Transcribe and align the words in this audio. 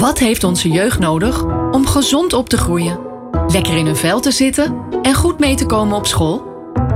Wat 0.00 0.18
heeft 0.18 0.44
onze 0.44 0.68
jeugd 0.68 0.98
nodig 0.98 1.44
om 1.70 1.86
gezond 1.86 2.32
op 2.32 2.48
te 2.48 2.56
groeien? 2.56 2.98
Lekker 3.46 3.76
in 3.76 3.86
hun 3.86 3.96
vel 3.96 4.20
te 4.20 4.30
zitten 4.30 4.76
en 5.02 5.14
goed 5.14 5.38
mee 5.38 5.54
te 5.54 5.66
komen 5.66 5.96
op 5.96 6.06
school? 6.06 6.42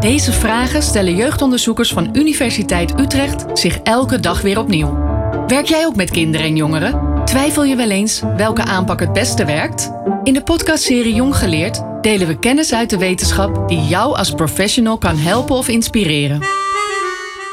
Deze 0.01 0.33
vragen 0.33 0.83
stellen 0.83 1.17
jeugdonderzoekers 1.17 1.93
van 1.93 2.09
Universiteit 2.13 3.01
Utrecht 3.01 3.59
zich 3.59 3.79
elke 3.79 4.21
dag 4.21 4.41
weer 4.41 4.59
opnieuw. 4.59 4.99
Werk 5.47 5.67
jij 5.67 5.87
ook 5.87 5.97
met 5.97 6.11
kinderen 6.11 6.47
en 6.47 6.57
jongeren? 6.57 7.25
Twijfel 7.25 7.65
je 7.65 7.77
wel 7.77 7.91
eens 7.91 8.23
welke 8.37 8.65
aanpak 8.65 9.01
het 9.01 9.13
beste 9.13 9.45
werkt? 9.45 9.93
In 10.23 10.33
de 10.33 10.43
podcastserie 10.43 11.15
Jong 11.15 11.37
Geleerd 11.37 11.83
delen 12.01 12.27
we 12.27 12.39
kennis 12.39 12.75
uit 12.75 12.91
de 12.91 12.99
wetenschap 12.99 13.69
die 13.69 13.81
jou 13.81 14.17
als 14.17 14.31
professional 14.31 14.99
kan 14.99 15.17
helpen 15.17 15.57
of 15.57 15.69
inspireren. 15.69 16.64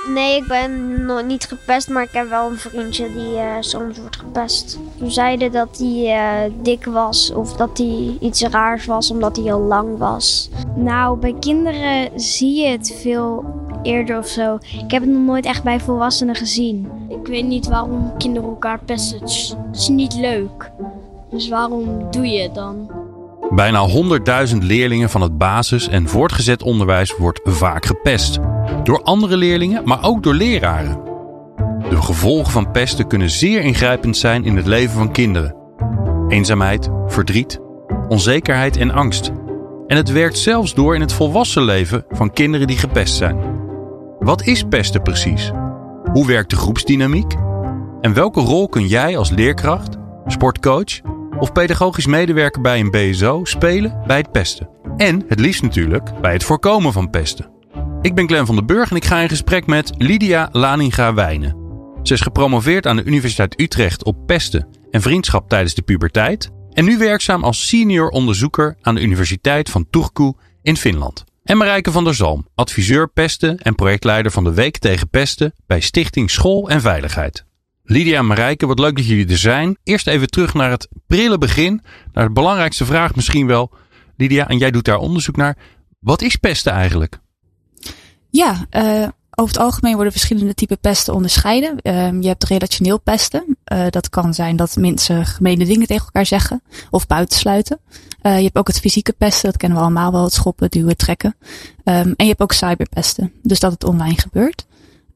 Nee, 0.08 0.36
ik 0.38 0.48
ben 0.48 1.06
nog 1.06 1.24
niet 1.24 1.46
gepest, 1.46 1.90
maar 1.90 2.04
ik 2.04 2.12
heb 2.12 2.30
wel 2.30 2.50
een 2.50 2.58
vriendje 2.58 3.14
die 3.14 3.34
uh, 3.34 3.56
soms 3.60 3.98
wordt 3.98 4.16
gepest. 4.16 4.80
Toen 4.98 5.12
zeiden 5.12 5.52
dat 5.52 5.78
hij 5.78 6.46
uh, 6.48 6.54
dik 6.62 6.86
was 6.86 7.34
of 7.34 7.54
dat 7.54 7.78
hij 7.78 8.18
iets 8.20 8.42
raars 8.42 8.86
was 8.86 9.12
omdat 9.12 9.36
hij 9.38 9.54
al 9.54 9.60
lang 9.60 9.98
was. 9.98 10.50
Nou, 10.76 11.18
bij 11.18 11.36
kinderen 11.40 12.10
zie 12.16 12.64
je 12.64 12.68
het 12.68 12.98
veel 13.02 13.46
eerder 13.84 14.18
of 14.18 14.28
zo. 14.28 14.56
Ik 14.56 14.92
heb 14.92 15.02
het 15.02 15.12
nog 15.12 15.26
nooit 15.26 15.46
echt 15.46 15.64
bij 15.64 15.80
volwassenen 15.80 16.36
gezien. 16.36 16.88
Ik 17.10 17.28
weet 17.28 17.46
niet 17.46 17.68
waarom 17.68 18.18
kinderen 18.18 18.50
elkaar 18.50 18.80
pesten. 18.86 19.20
Het 19.20 19.56
is 19.74 19.88
niet 19.88 20.14
leuk. 20.16 20.72
Dus 21.32 21.50
waarom 21.50 22.12
doe 22.12 22.28
je 22.28 22.42
het 22.42 22.56
dan? 22.56 22.92
Bijna 23.50 23.88
100.000 24.50 24.58
leerlingen 24.58 25.10
van 25.10 25.22
het 25.22 25.38
basis- 25.38 25.88
en 25.88 26.08
voortgezet 26.08 26.64
onderwijs 26.64 27.16
wordt 27.18 27.40
vaak 27.44 27.86
gepest. 27.86 28.40
Door 28.84 29.04
andere 29.04 29.38
leerlingen, 29.38 29.82
maar 29.86 30.04
ook 30.04 30.24
door 30.24 30.34
leraren. 30.34 31.00
De 31.90 32.02
gevolgen 32.02 32.52
van 32.52 32.72
pesten 32.72 33.08
kunnen 33.08 33.30
zeer 33.30 33.62
ingrijpend 33.62 34.18
zijn 34.18 34.46
in 34.46 34.56
het 34.56 34.66
leven 34.66 34.98
van 34.98 35.12
kinderen. 35.12 35.56
Eenzaamheid, 36.28 36.90
verdriet, 37.08 37.60
onzekerheid 38.08 38.78
en 38.78 38.92
angst. 38.92 39.32
En 39.88 39.98
het 39.98 40.12
werkt 40.12 40.38
zelfs 40.38 40.74
door 40.74 40.96
in 40.96 41.02
het 41.02 41.14
volwassen 41.14 41.64
leven 41.64 42.06
van 42.10 42.34
kinderen 42.34 42.68
die 42.68 42.78
gepest 42.78 43.16
zijn. 43.16 43.38
Wat 44.20 44.46
is 44.46 44.64
pesten 44.64 45.02
precies? 45.02 45.52
Hoe 46.12 46.28
werkt 46.28 46.50
de 46.50 46.56
groepsdynamiek? 46.56 47.34
En 48.02 48.14
welke 48.14 48.40
rol 48.40 48.70
kun 48.70 48.88
jij 48.88 49.18
als 49.18 49.30
leerkracht, 49.30 49.98
sportcoach 50.26 51.02
of 51.40 51.52
pedagogisch 51.52 52.06
medewerker 52.06 52.62
bij 52.62 52.80
een 52.80 52.92
BSO 52.92 53.46
spelen 53.46 54.02
bij 54.08 54.18
het 54.18 54.32
pesten? 54.32 54.70
En 54.98 55.24
het 55.28 55.40
liefst 55.40 55.62
natuurlijk 55.62 56.22
bij 56.22 56.34
het 56.34 56.44
voorkomen 56.44 56.94
van 56.94 57.10
pesten. 57.10 57.51
Ik 58.02 58.16
ben 58.16 58.28
Glenn 58.28 58.46
van 58.46 58.56
den 58.56 58.66
Burg 58.66 58.90
en 58.90 58.96
ik 58.96 59.06
ga 59.06 59.20
in 59.20 59.30
gesprek 59.30 59.66
met 59.66 59.92
Lydia 59.98 60.50
Laninga-Wijnen. 60.52 61.56
Ze 62.04 62.14
is 62.14 62.22
gepromoveerd 62.22 62.88
aan 62.88 62.96
de 62.96 63.04
Universiteit 63.04 63.60
Utrecht 63.60 64.04
op 64.04 64.26
pesten 64.26 64.68
en 64.92 65.02
vriendschap 65.02 65.50
tijdens 65.50 65.74
de 65.74 65.82
puberteit 65.82 66.52
en 66.74 66.86
nu 66.86 66.98
werkzaam 66.98 67.44
als 67.44 67.68
senior 67.68 68.10
onderzoeker 68.10 68.78
aan 68.82 68.96
de 68.96 69.02
Universiteit 69.02 69.70
van 69.70 69.88
Turku 69.90 70.34
in 70.62 70.78
Finland. 70.78 71.24
En 71.44 71.58
Marijke 71.58 71.92
van 71.92 72.04
der 72.04 72.16
Zalm, 72.16 72.48
adviseur 72.56 73.10
pesten 73.10 73.58
en 73.58 73.76
projectleider 73.76 74.32
van 74.32 74.44
de 74.44 74.54
Week 74.54 74.78
tegen 74.78 75.10
Pesten 75.10 75.54
bij 75.68 75.80
Stichting 75.80 76.32
School 76.32 76.70
en 76.70 76.82
Veiligheid. 76.82 77.46
Lydia 77.84 78.18
en 78.18 78.28
Marijke, 78.28 78.66
wat 78.66 78.80
leuk 78.80 78.96
dat 78.96 79.08
jullie 79.08 79.28
er 79.28 79.38
zijn. 79.38 79.78
Eerst 79.84 80.08
even 80.08 80.28
terug 80.28 80.54
naar 80.54 80.70
het 80.70 80.88
prille 81.08 81.38
begin, 81.38 81.82
naar 82.12 82.28
de 82.28 82.34
belangrijkste 82.34 82.86
vraag 82.86 83.16
misschien 83.16 83.48
wel. 83.48 83.72
Lydia, 84.18 84.48
en 84.48 84.58
jij 84.58 84.72
doet 84.72 84.86
daar 84.86 84.98
onderzoek 84.98 85.36
naar. 85.36 85.58
Wat 86.00 86.22
is 86.22 86.36
pesten 86.36 86.72
eigenlijk? 86.72 87.21
Ja, 88.32 88.68
uh, 88.72 89.08
over 89.36 89.54
het 89.54 89.64
algemeen 89.64 89.94
worden 89.94 90.12
verschillende 90.12 90.54
typen 90.54 90.80
pesten 90.80 91.14
onderscheiden. 91.14 91.76
Uh, 91.84 92.22
je 92.22 92.28
hebt 92.28 92.44
relationeel 92.44 93.00
pesten. 93.00 93.58
Uh, 93.74 93.86
dat 93.90 94.10
kan 94.10 94.34
zijn 94.34 94.56
dat 94.56 94.76
mensen 94.76 95.26
gemene 95.26 95.66
dingen 95.66 95.88
tegen 95.88 96.06
elkaar 96.06 96.26
zeggen 96.26 96.62
of 96.90 97.08
buitensluiten. 97.08 97.80
Uh, 98.22 98.38
je 98.38 98.44
hebt 98.44 98.58
ook 98.58 98.68
het 98.68 98.80
fysieke 98.80 99.14
pesten, 99.14 99.50
dat 99.50 99.58
kennen 99.58 99.78
we 99.78 99.84
allemaal 99.84 100.12
wel, 100.12 100.24
het 100.24 100.34
schoppen, 100.34 100.70
duwen, 100.70 100.98
trekken. 100.98 101.36
Um, 101.40 101.94
en 101.94 102.14
je 102.16 102.28
hebt 102.28 102.42
ook 102.42 102.54
cyberpesten, 102.54 103.34
dus 103.42 103.60
dat 103.60 103.72
het 103.72 103.84
online 103.84 104.18
gebeurt. 104.18 104.66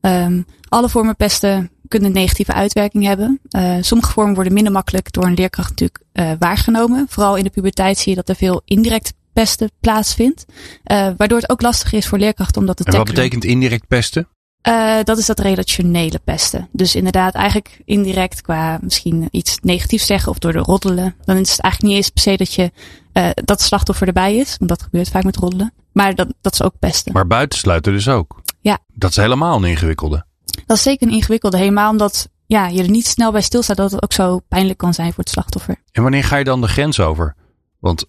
Um, 0.01 0.45
alle 0.69 0.89
vormen 0.89 1.16
pesten 1.16 1.69
kunnen 1.88 2.12
negatieve 2.12 2.53
uitwerking 2.53 3.06
hebben. 3.06 3.39
Sommige 3.81 4.12
vormen 4.12 4.35
worden 4.35 4.53
minder 4.53 4.72
makkelijk 4.72 5.12
door 5.12 5.23
een 5.23 5.34
leerkracht 5.34 5.69
natuurlijk 5.69 6.03
waargenomen. 6.39 7.06
Vooral 7.09 7.35
in 7.35 7.44
de 7.44 7.50
puberteit 7.50 7.97
zie 7.97 8.09
je 8.09 8.16
dat 8.16 8.29
er 8.29 8.35
veel 8.35 8.62
indirect 8.66 9.13
pesten 9.35 9.72
plaatsvindt. 9.79 10.46
Uh, 10.47 11.09
waardoor 11.18 11.40
het 11.40 11.50
ook 11.50 11.62
lastig 11.62 11.94
is 11.94 12.07
voor 12.07 12.18
leerkrachten 12.18 12.62
om 12.62 12.68
dat 12.68 12.78
te 12.78 12.84
tackelen. 12.84 13.06
En 13.06 13.13
wat 13.13 13.22
betekent 13.23 13.44
indirect 13.44 13.88
pesten? 13.88 14.28
Uh, 14.68 14.97
dat 15.03 15.18
is 15.18 15.25
dat 15.25 15.40
relationele 15.40 16.19
pesten. 16.23 16.68
Dus 16.72 16.96
inderdaad, 16.96 17.34
eigenlijk 17.34 17.81
indirect 17.85 18.41
qua 18.41 18.79
misschien 18.81 19.28
iets 19.31 19.57
negatiefs 19.62 20.06
zeggen 20.06 20.31
of 20.31 20.40
door 20.40 20.51
de 20.51 20.59
roddelen. 20.59 21.16
Dan 21.25 21.38
is 21.38 21.51
het 21.51 21.59
eigenlijk 21.59 21.94
niet 21.94 22.03
eens 22.03 22.09
per 22.09 22.24
se 22.24 22.38
dat 22.38 22.53
je 22.53 22.72
uh, 23.13 23.29
dat 23.34 23.62
slachtoffer 23.62 24.07
erbij 24.07 24.35
is. 24.35 24.56
Want 24.57 24.69
dat 24.69 24.81
gebeurt 24.81 25.09
vaak 25.09 25.24
met 25.24 25.35
roddelen. 25.35 25.74
Maar 25.91 26.16
dat, 26.16 26.28
dat 26.41 26.53
is 26.53 26.63
ook 26.63 26.79
pesten. 26.79 27.13
Maar 27.13 27.28
buitensluiten 27.28 27.91
dus 27.91 28.07
ook. 28.07 28.41
Ja. 28.62 28.79
Dat 28.94 29.09
is 29.09 29.16
helemaal 29.16 29.57
een 29.57 29.69
ingewikkelde. 29.69 30.25
Dat 30.66 30.78
is 30.78 30.84
zeker 30.84 31.07
een 31.07 31.13
ingewikkelde. 31.13 31.57
Helemaal 31.57 31.91
omdat 31.91 32.29
ja, 32.45 32.68
je 32.68 32.84
er 32.84 32.90
niet 32.90 33.07
snel 33.07 33.31
bij 33.31 33.41
stilstaat 33.41 33.78
dat 33.78 33.91
het 33.91 34.03
ook 34.03 34.13
zo 34.13 34.40
pijnlijk 34.47 34.78
kan 34.78 34.94
zijn 34.94 35.13
voor 35.13 35.24
het 35.24 35.34
slachtoffer. 35.34 35.75
En 35.91 36.01
wanneer 36.01 36.24
ga 36.24 36.38
je 36.38 36.44
dan 36.44 36.62
de 36.62 36.68
grens 36.68 37.00
over? 37.00 37.35
Want 37.79 38.06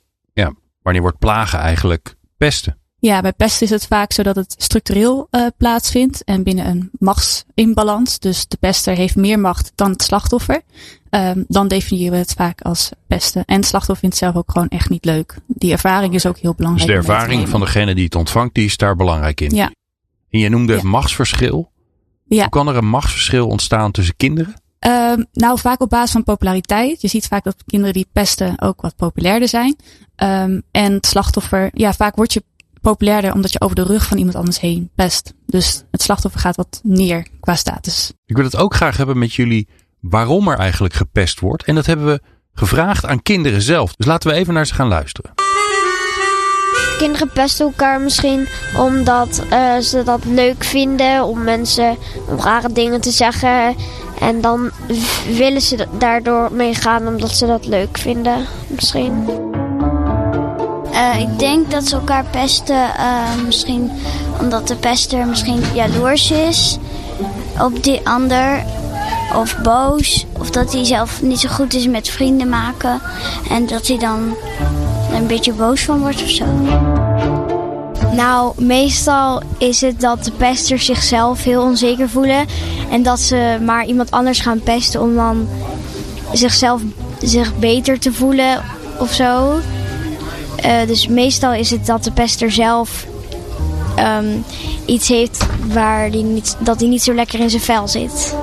wanneer 0.87 1.03
wordt 1.03 1.19
plagen 1.19 1.59
eigenlijk 1.59 2.15
pesten? 2.37 2.79
Ja, 2.99 3.21
bij 3.21 3.33
pesten 3.33 3.67
is 3.67 3.73
het 3.73 3.87
vaak 3.87 4.13
zo 4.13 4.23
dat 4.23 4.37
het 4.37 4.55
structureel 4.59 5.29
uh, 5.31 5.47
plaatsvindt 5.57 6.25
en 6.25 6.43
binnen 6.43 6.67
een 6.67 6.91
machtsinbalans. 6.99 8.19
Dus 8.19 8.49
de 8.49 8.57
pester 8.57 8.97
heeft 8.97 9.17
meer 9.17 9.39
macht 9.39 9.73
dan 9.75 9.91
het 9.91 10.03
slachtoffer. 10.03 10.63
Um, 11.11 11.45
dan 11.49 11.69
definiëren 11.69 12.13
we 12.13 12.19
het 12.19 12.33
vaak 12.33 12.61
als 12.61 12.91
pesten. 13.07 13.45
En 13.45 13.57
het 13.57 13.67
slachtoffer 13.67 14.09
vindt 14.09 14.21
het 14.21 14.25
zelf 14.25 14.37
ook 14.37 14.53
gewoon 14.53 14.69
echt 14.69 14.89
niet 14.89 15.05
leuk. 15.05 15.39
Die 15.47 15.73
ervaring 15.73 16.15
is 16.15 16.27
ook 16.27 16.39
heel 16.39 16.55
belangrijk. 16.55 16.89
Dus 16.89 16.97
de 16.97 17.13
ervaring 17.13 17.49
van 17.49 17.61
degene 17.61 17.95
die 17.95 18.05
het 18.05 18.15
ontvangt, 18.15 18.55
die 18.55 18.65
is 18.65 18.77
daar 18.77 18.97
belangrijk 18.97 19.41
in. 19.41 19.55
Ja. 19.55 19.73
En 20.31 20.39
je 20.39 20.49
noemde 20.49 20.75
ja. 20.75 20.83
machtsverschil. 20.83 21.71
Ja. 22.25 22.41
Hoe 22.41 22.49
kan 22.49 22.69
er 22.69 22.77
een 22.77 22.89
machtsverschil 22.89 23.47
ontstaan 23.47 23.91
tussen 23.91 24.17
kinderen? 24.17 24.55
Um, 24.87 25.27
nou, 25.33 25.59
vaak 25.59 25.81
op 25.81 25.91
basis 25.91 26.11
van 26.11 26.25
populariteit. 26.25 27.01
Je 27.01 27.09
ziet 27.09 27.27
vaak 27.27 27.45
dat 27.45 27.65
kinderen 27.67 27.95
die 27.95 28.09
pesten 28.13 28.61
ook 28.61 28.81
wat 28.81 28.97
populairder 28.97 29.49
zijn. 29.49 29.77
Um, 30.17 30.63
en 30.71 30.93
het 30.93 31.07
slachtoffer, 31.07 31.71
ja, 31.73 31.93
vaak 31.93 32.17
word 32.17 32.33
je 32.33 32.43
populairder 32.81 33.33
omdat 33.33 33.53
je 33.53 33.61
over 33.61 33.77
de 33.77 33.83
rug 33.83 34.07
van 34.07 34.17
iemand 34.17 34.37
anders 34.37 34.61
heen 34.61 34.91
pest. 34.95 35.35
Dus 35.47 35.85
het 35.91 36.03
slachtoffer 36.03 36.41
gaat 36.41 36.57
wat 36.57 36.81
neer 36.83 37.27
qua 37.41 37.55
status. 37.55 38.13
Ik 38.27 38.37
wil 38.37 38.45
het 38.45 38.57
ook 38.57 38.75
graag 38.75 38.97
hebben 38.97 39.19
met 39.19 39.35
jullie 39.35 39.69
waarom 40.01 40.49
er 40.49 40.59
eigenlijk 40.59 40.95
gepest 40.95 41.41
wordt. 41.41 41.65
En 41.65 41.75
dat 41.75 41.87
hebben 41.87 42.07
we 42.07 42.21
gevraagd 42.55 43.07
aan 43.07 43.23
kinderen 43.23 43.63
zelf. 43.63 43.95
Dus 43.97 44.07
laten 44.07 44.31
we 44.31 44.37
even 44.37 44.55
naar 44.55 44.67
ze 44.67 44.75
gaan 44.75 44.89
luisteren. 44.89 45.35
Kinderen 46.99 47.31
pesten 47.31 47.67
elkaar 47.67 48.01
misschien 48.01 48.49
omdat 48.77 49.43
uh, 49.51 49.79
ze 49.79 50.03
dat 50.03 50.25
leuk 50.25 50.65
vinden 50.65 51.25
om 51.25 51.43
mensen 51.43 51.97
rare 52.39 52.73
dingen 52.73 53.01
te 53.01 53.11
zeggen. 53.11 53.77
En 54.21 54.41
dan 54.41 54.71
willen 55.37 55.61
ze 55.61 55.87
daardoor 55.99 56.53
meegaan 56.53 57.07
omdat 57.07 57.31
ze 57.31 57.47
dat 57.47 57.67
leuk 57.67 57.99
vinden, 57.99 58.47
misschien. 58.67 59.29
Uh, 60.93 61.21
ik 61.21 61.39
denk 61.39 61.71
dat 61.71 61.89
ze 61.89 61.95
elkaar 61.95 62.25
pesten, 62.25 62.91
uh, 62.99 63.45
misschien 63.45 63.91
omdat 64.41 64.69
de 64.69 64.77
pester 64.77 65.27
misschien 65.27 65.63
jaloers 65.75 66.31
is 66.31 66.79
op 67.61 67.83
die 67.83 68.09
ander. 68.09 68.65
Of 69.35 69.57
boos. 69.63 70.27
Of 70.39 70.51
dat 70.51 70.73
hij 70.73 70.85
zelf 70.85 71.23
niet 71.23 71.41
zo 71.41 71.49
goed 71.49 71.75
is 71.75 71.87
met 71.87 72.09
vrienden 72.09 72.49
maken. 72.49 73.01
En 73.51 73.67
dat 73.67 73.87
hij 73.87 73.99
dan 73.99 74.37
een 75.13 75.27
beetje 75.27 75.53
boos 75.53 75.85
van 75.85 76.01
wordt 76.01 76.23
of 76.23 76.29
zo. 76.29 76.45
Nou, 78.17 78.65
meestal 78.65 79.43
is 79.59 79.81
het 79.81 80.01
dat 80.01 80.25
de 80.25 80.31
pesters 80.31 80.85
zichzelf 80.85 81.45
heel 81.45 81.63
onzeker 81.63 82.09
voelen. 82.09 82.47
En 82.91 83.03
dat 83.03 83.21
ze 83.21 83.59
maar 83.65 83.87
iemand 83.87 84.11
anders 84.11 84.41
gaan 84.41 84.61
pesten 84.61 85.01
om 85.01 85.15
dan 85.15 85.49
zichzelf 86.33 86.83
zich 87.23 87.59
beter 87.59 87.99
te 87.99 88.13
voelen 88.13 88.63
of 88.99 89.13
zo. 89.13 89.61
Uh, 90.65 90.87
dus 90.87 91.09
meestal 91.09 91.55
is 91.55 91.71
het 91.71 91.87
dat 91.87 92.05
de 92.05 92.13
pester 92.13 92.51
zelf 92.51 93.07
um, 93.99 94.45
iets 94.87 95.09
heeft 95.09 95.47
waar 95.73 96.11
die 96.11 96.25
niet, 96.25 96.57
dat 96.61 96.81
hij 96.81 96.89
niet 96.89 97.03
zo 97.03 97.15
lekker 97.15 97.41
in 97.41 97.51
zijn 97.51 97.63
vel 97.63 97.89
zit. 97.89 98.37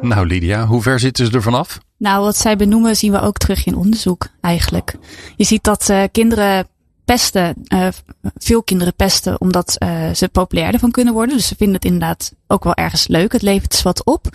Nou 0.00 0.26
Lydia, 0.26 0.66
hoe 0.66 0.82
ver 0.82 1.00
zitten 1.00 1.26
ze 1.26 1.32
er 1.32 1.42
vanaf? 1.42 1.78
Nou, 1.98 2.22
wat 2.22 2.36
zij 2.36 2.56
benoemen 2.56 2.96
zien 2.96 3.12
we 3.12 3.20
ook 3.20 3.36
terug 3.36 3.66
in 3.66 3.76
onderzoek 3.76 4.26
eigenlijk. 4.40 4.94
Je 5.36 5.44
ziet 5.44 5.64
dat 5.64 5.88
uh, 5.90 6.02
kinderen 6.12 6.66
pesten, 7.06 7.54
uh, 7.68 7.88
veel 8.34 8.62
kinderen 8.62 8.94
pesten 8.94 9.40
omdat 9.40 9.76
uh, 9.82 10.14
ze 10.14 10.28
populair 10.28 10.72
ervan 10.72 10.90
kunnen 10.90 11.14
worden. 11.14 11.36
Dus 11.36 11.46
ze 11.46 11.54
vinden 11.56 11.74
het 11.74 11.84
inderdaad 11.84 12.32
ook 12.46 12.64
wel 12.64 12.74
ergens 12.74 13.08
leuk. 13.08 13.32
Het 13.32 13.42
levert 13.42 13.74
ze 13.74 13.82
wat 13.82 14.04
op. 14.04 14.28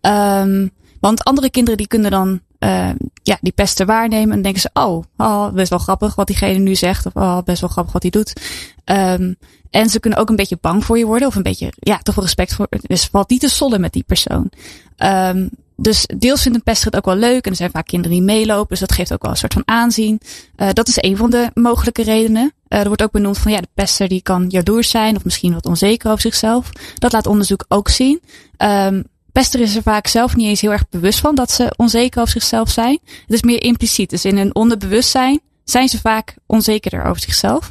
Um, 0.00 0.70
want 1.00 1.24
andere 1.24 1.50
kinderen 1.50 1.78
die 1.78 1.86
kunnen 1.86 2.10
dan 2.10 2.40
uh, 2.58 2.90
ja, 3.22 3.38
die 3.40 3.52
pesten 3.52 3.86
waarnemen 3.86 4.36
en 4.36 4.42
denken 4.42 4.60
ze, 4.60 4.70
oh, 4.72 5.04
oh, 5.16 5.52
best 5.52 5.70
wel 5.70 5.78
grappig 5.78 6.14
wat 6.14 6.26
diegene 6.26 6.58
nu 6.58 6.74
zegt. 6.74 7.06
Of 7.06 7.14
oh, 7.14 7.38
best 7.44 7.60
wel 7.60 7.70
grappig 7.70 7.92
wat 7.92 8.02
hij 8.02 8.10
doet. 8.10 8.32
Um, 8.84 9.36
en 9.70 9.88
ze 9.88 10.00
kunnen 10.00 10.18
ook 10.18 10.28
een 10.28 10.36
beetje 10.36 10.58
bang 10.60 10.84
voor 10.84 10.98
je 10.98 11.06
worden. 11.06 11.28
Of 11.28 11.34
een 11.34 11.42
beetje, 11.42 11.72
ja, 11.78 11.98
toch 11.98 12.14
wel 12.14 12.24
respect 12.24 12.54
voor. 12.54 12.68
Dus 12.82 13.04
valt 13.04 13.30
niet 13.30 13.40
te 13.40 13.48
sollen 13.48 13.80
met 13.80 13.92
die 13.92 14.04
persoon. 14.06 14.50
Um, 14.96 15.50
dus 15.76 16.06
deels 16.16 16.42
vindt 16.42 16.60
een 16.66 16.74
het 16.74 16.96
ook 16.96 17.04
wel 17.04 17.16
leuk. 17.16 17.44
En 17.44 17.50
er 17.50 17.56
zijn 17.56 17.70
vaak 17.70 17.86
kinderen 17.86 18.16
die 18.16 18.26
meelopen. 18.26 18.68
Dus 18.68 18.80
dat 18.80 18.92
geeft 18.92 19.12
ook 19.12 19.22
wel 19.22 19.30
een 19.30 19.36
soort 19.36 19.52
van 19.52 19.62
aanzien. 19.64 20.20
Uh, 20.56 20.68
dat 20.72 20.88
is 20.88 20.96
een 20.96 21.16
van 21.16 21.30
de 21.30 21.50
mogelijke 21.54 22.02
redenen. 22.02 22.52
Uh, 22.68 22.78
er 22.78 22.86
wordt 22.86 23.02
ook 23.02 23.10
benoemd 23.10 23.38
van 23.38 23.52
ja, 23.52 23.60
de 23.60 23.68
pester 23.74 24.08
die 24.08 24.22
kan 24.22 24.48
jaloers 24.48 24.90
zijn. 24.90 25.16
Of 25.16 25.24
misschien 25.24 25.54
wat 25.54 25.66
onzeker 25.66 26.08
over 26.10 26.22
zichzelf. 26.22 26.70
Dat 26.94 27.12
laat 27.12 27.26
onderzoek 27.26 27.64
ook 27.68 27.88
zien. 27.88 28.20
Um, 28.58 29.04
pester 29.32 29.60
is 29.60 29.76
er 29.76 29.82
vaak 29.82 30.06
zelf 30.06 30.36
niet 30.36 30.46
eens 30.46 30.60
heel 30.60 30.72
erg 30.72 30.88
bewust 30.88 31.18
van 31.18 31.34
dat 31.34 31.50
ze 31.50 31.74
onzeker 31.76 32.20
over 32.20 32.32
zichzelf 32.32 32.70
zijn. 32.70 32.98
Het 33.04 33.32
is 33.32 33.42
meer 33.42 33.62
impliciet. 33.62 34.10
Dus 34.10 34.24
in 34.24 34.36
hun 34.36 34.54
onderbewustzijn 34.54 35.40
zijn 35.64 35.88
ze 35.88 36.00
vaak 36.00 36.34
onzekerder 36.46 37.04
over 37.04 37.22
zichzelf. 37.22 37.68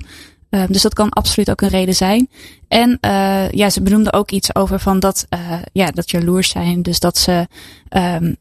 Uh, 0.52 0.64
dus 0.68 0.82
dat 0.82 0.94
kan 0.94 1.10
absoluut 1.10 1.50
ook 1.50 1.62
een 1.62 1.70
reden 1.70 1.96
zijn. 1.96 2.30
En 2.68 2.98
uh, 3.02 3.52
ja, 3.52 3.70
ze 3.70 3.82
benoemde 3.82 4.14
ook 4.14 4.32
iets 4.32 4.56
over 4.56 4.80
van 4.80 5.00
dat, 5.00 5.26
uh, 5.30 5.54
ja, 5.74 5.92
dat 5.92 6.12
jaloers 6.12 6.50
zijn. 6.50 6.82
Dus 6.82 7.00
dat 7.00 7.18
ze 7.18 7.48
um, 7.90 8.36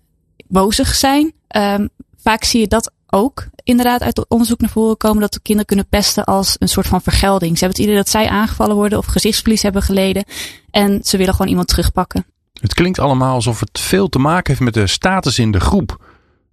bozig 0.48 0.94
zijn. 0.94 1.32
Um, 1.56 1.88
vaak 2.22 2.44
zie 2.44 2.60
je 2.60 2.68
dat 2.68 2.92
ook 3.06 3.46
inderdaad 3.64 4.02
uit 4.02 4.28
onderzoek 4.28 4.60
naar 4.60 4.70
voren 4.70 4.96
komen 4.96 5.20
dat 5.20 5.32
de 5.32 5.40
kinderen 5.40 5.66
kunnen 5.66 5.88
pesten 5.88 6.24
als 6.24 6.56
een 6.58 6.68
soort 6.68 6.86
van 6.86 7.02
vergelding. 7.02 7.58
Ze 7.58 7.64
hebben 7.64 7.82
het 7.82 7.90
idee 7.90 8.02
dat 8.02 8.12
zij 8.12 8.28
aangevallen 8.28 8.76
worden 8.76 8.98
of 8.98 9.06
gezichtsverlies 9.06 9.62
hebben 9.62 9.82
geleden. 9.82 10.24
En 10.70 11.00
ze 11.04 11.16
willen 11.16 11.32
gewoon 11.34 11.50
iemand 11.50 11.68
terugpakken. 11.68 12.26
Het 12.60 12.74
klinkt 12.74 12.98
allemaal 12.98 13.34
alsof 13.34 13.60
het 13.60 13.80
veel 13.80 14.08
te 14.08 14.18
maken 14.18 14.46
heeft 14.46 14.64
met 14.64 14.74
de 14.74 14.86
status 14.86 15.38
in 15.38 15.50
de 15.50 15.60
groep 15.60 16.09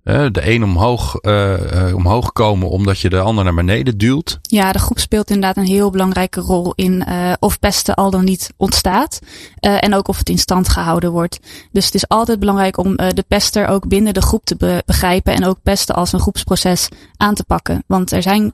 de 0.07 0.51
een 0.51 0.63
omhoog, 0.63 1.15
uh, 1.21 1.95
omhoog 1.95 2.31
komen 2.31 2.69
omdat 2.69 3.00
je 3.00 3.09
de 3.09 3.19
ander 3.19 3.44
naar 3.44 3.54
beneden 3.54 3.98
duwt. 3.98 4.39
Ja, 4.42 4.71
de 4.71 4.80
groep 4.80 5.00
speelt 5.00 5.30
inderdaad 5.30 5.57
een 5.57 5.71
heel 5.71 5.89
belangrijke 5.89 6.42
rol 6.42 6.74
in 6.75 7.06
uh, 7.07 7.33
of 7.39 7.59
pesten 7.59 7.95
al 7.95 8.12
dan 8.12 8.24
niet 8.24 8.54
ontstaat. 8.57 9.19
En 9.59 9.94
ook 9.94 10.07
of 10.07 10.18
het 10.18 10.30
in 10.30 10.38
stand 10.38 10.69
gehouden 10.69 11.12
wordt. 11.12 11.39
Dus 11.71 11.86
het 11.86 11.95
is 11.95 12.07
altijd 12.07 12.39
belangrijk 12.39 12.77
om 12.77 12.95
de 12.95 13.25
pester 13.27 13.68
ook 13.68 13.88
binnen 13.88 14.13
de 14.13 14.21
groep 14.21 14.45
te 14.45 14.56
be 14.56 14.83
begrijpen. 14.86 15.33
En 15.33 15.45
ook 15.45 15.57
pesten 15.63 15.95
als 15.95 16.13
een 16.13 16.19
groepsproces 16.19 16.88
aan 17.18 17.36
te 17.36 17.44
pakken. 17.44 17.83
Want 17.88 18.12
er 18.12 18.21
zijn 18.21 18.53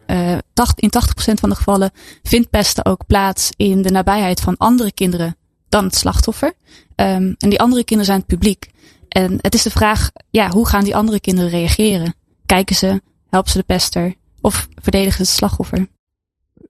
tacht, 0.54 0.80
in 0.80 0.92
80% 1.32 1.34
van 1.34 1.50
de 1.50 1.56
gevallen 1.56 1.92
vindt 2.24 2.50
pesten 2.50 2.86
ook 2.86 3.06
plaats 3.08 3.50
in 3.56 3.82
de 3.82 3.92
nabijheid 3.92 4.40
van 4.40 4.58
andere 4.58 4.92
kinderen 4.92 5.36
dan 5.70 5.84
het 5.84 5.96
slachtoffer. 5.96 6.54
Um, 6.96 7.36
en 7.38 7.50
die 7.50 7.60
andere 7.60 7.84
kinderen 7.84 8.06
zijn 8.06 8.18
het 8.18 8.28
publiek. 8.28 8.72
En 9.14 9.38
het 9.42 9.54
is 9.54 9.62
de 9.62 9.70
vraag, 9.70 10.12
ja, 10.30 10.50
hoe 10.50 10.68
gaan 10.68 10.84
die 10.84 10.96
andere 10.96 11.20
kinderen 11.20 11.50
reageren? 11.50 12.16
Kijken 12.46 12.76
ze, 12.76 13.02
helpen 13.30 13.52
ze 13.52 13.58
de 13.58 13.64
pester 13.64 14.16
of 14.42 14.68
verdedigen 14.76 15.26
ze 15.26 15.32
het 15.32 15.32
slachtoffer? 15.32 15.88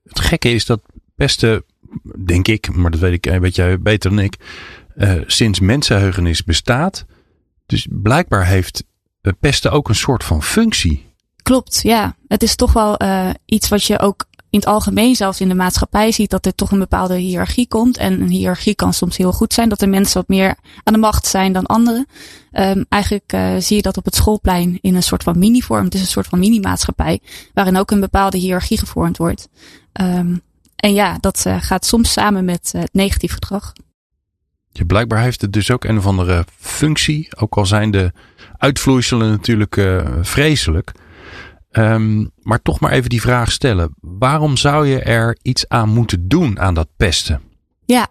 Het 0.04 0.20
gekke 0.20 0.50
is 0.50 0.66
dat 0.66 0.82
pesten, 1.16 1.64
denk 2.26 2.48
ik, 2.48 2.76
maar 2.76 2.92
dat 2.92 3.00
weet, 3.00 3.26
ik, 3.26 3.40
weet 3.40 3.56
jij 3.56 3.80
beter 3.80 4.10
dan 4.10 4.20
ik, 4.20 4.38
uh, 4.96 5.22
sinds 5.26 5.60
mensenheugenis 5.60 6.44
bestaat. 6.44 7.06
Dus 7.66 7.88
blijkbaar 7.90 8.46
heeft 8.46 8.84
pesten 9.40 9.72
ook 9.72 9.90
een 9.90 9.96
soort 9.96 10.24
van 10.24 10.44
functie. 10.44 11.14
Klopt, 11.44 11.80
ja. 11.82 12.16
Het 12.28 12.44
is 12.44 12.56
toch 12.56 12.74
wel 12.74 13.04
uh, 13.04 13.30
iets 13.46 13.70
wat 13.70 13.84
je 13.84 14.00
ook 14.00 14.26
in 14.54 14.60
het 14.60 14.68
algemeen 14.68 15.16
zelfs 15.16 15.42
in 15.42 15.48
de 15.48 15.56
maatschappij 15.56 16.12
ziet 16.12 16.30
dat 16.30 16.46
er 16.46 16.56
toch 16.56 16.72
een 16.72 16.80
bepaalde 16.80 17.16
hiërarchie 17.16 17.68
komt. 17.68 17.98
En 17.98 18.22
een 18.22 18.30
hiërarchie 18.30 18.76
kan 18.76 18.94
soms 18.94 19.18
heel 19.18 19.32
goed 19.32 19.54
zijn, 19.54 19.70
dat 19.70 19.82
er 19.82 19.90
mensen 19.90 20.18
wat 20.18 20.28
meer 20.28 20.56
aan 20.84 20.94
de 20.94 21.00
macht 21.00 21.26
zijn 21.26 21.54
dan 21.54 21.66
anderen. 21.66 22.08
Um, 22.52 22.86
eigenlijk 22.90 23.34
uh, 23.34 23.56
zie 23.58 23.76
je 23.76 23.82
dat 23.82 23.98
op 23.98 24.06
het 24.06 24.16
schoolplein 24.16 24.78
in 24.82 24.96
een 24.96 25.04
soort 25.04 25.24
van 25.24 25.40
mini-vorm. 25.40 25.84
Het 25.84 25.94
is 25.94 26.02
een 26.02 26.08
soort 26.08 26.28
van 26.28 26.40
mini-maatschappij, 26.40 27.20
waarin 27.54 27.78
ook 27.78 27.92
een 27.92 28.00
bepaalde 28.00 28.38
hiërarchie 28.38 28.78
gevormd 28.78 29.18
wordt. 29.18 29.50
Um, 30.02 30.42
en 30.76 30.94
ja, 30.94 31.18
dat 31.20 31.44
uh, 31.48 31.62
gaat 31.62 31.86
soms 31.86 32.12
samen 32.12 32.46
met 32.46 32.72
uh, 32.76 32.82
het 32.82 32.94
negatief 32.94 33.34
gedrag. 33.34 33.74
Ja, 34.72 34.84
blijkbaar 34.86 35.22
heeft 35.22 35.42
het 35.42 35.54
dus 35.54 35.72
ook 35.72 35.84
een 35.84 35.98
of 35.98 36.06
andere 36.06 36.46
functie, 36.60 37.28
ook 37.36 37.58
al 37.58 37.66
zijn 37.66 37.92
de 37.92 38.12
uitvloeiselen 38.58 39.30
natuurlijk 39.30 39.82
vreselijk. 40.22 40.92
Um, 41.78 42.32
maar 42.42 42.62
toch 42.62 42.80
maar 42.80 42.92
even 42.92 43.10
die 43.10 43.22
vraag 43.22 43.52
stellen. 43.52 43.96
Waarom 44.02 44.58
zou 44.58 44.88
je 44.88 45.00
er 45.00 45.38
iets 45.42 45.68
aan 45.68 45.90
moeten 45.90 46.28
doen 46.28 46.60
aan 46.60 46.74
dat 46.74 46.88
pesten? 46.98 47.42
Ja, 47.86 48.10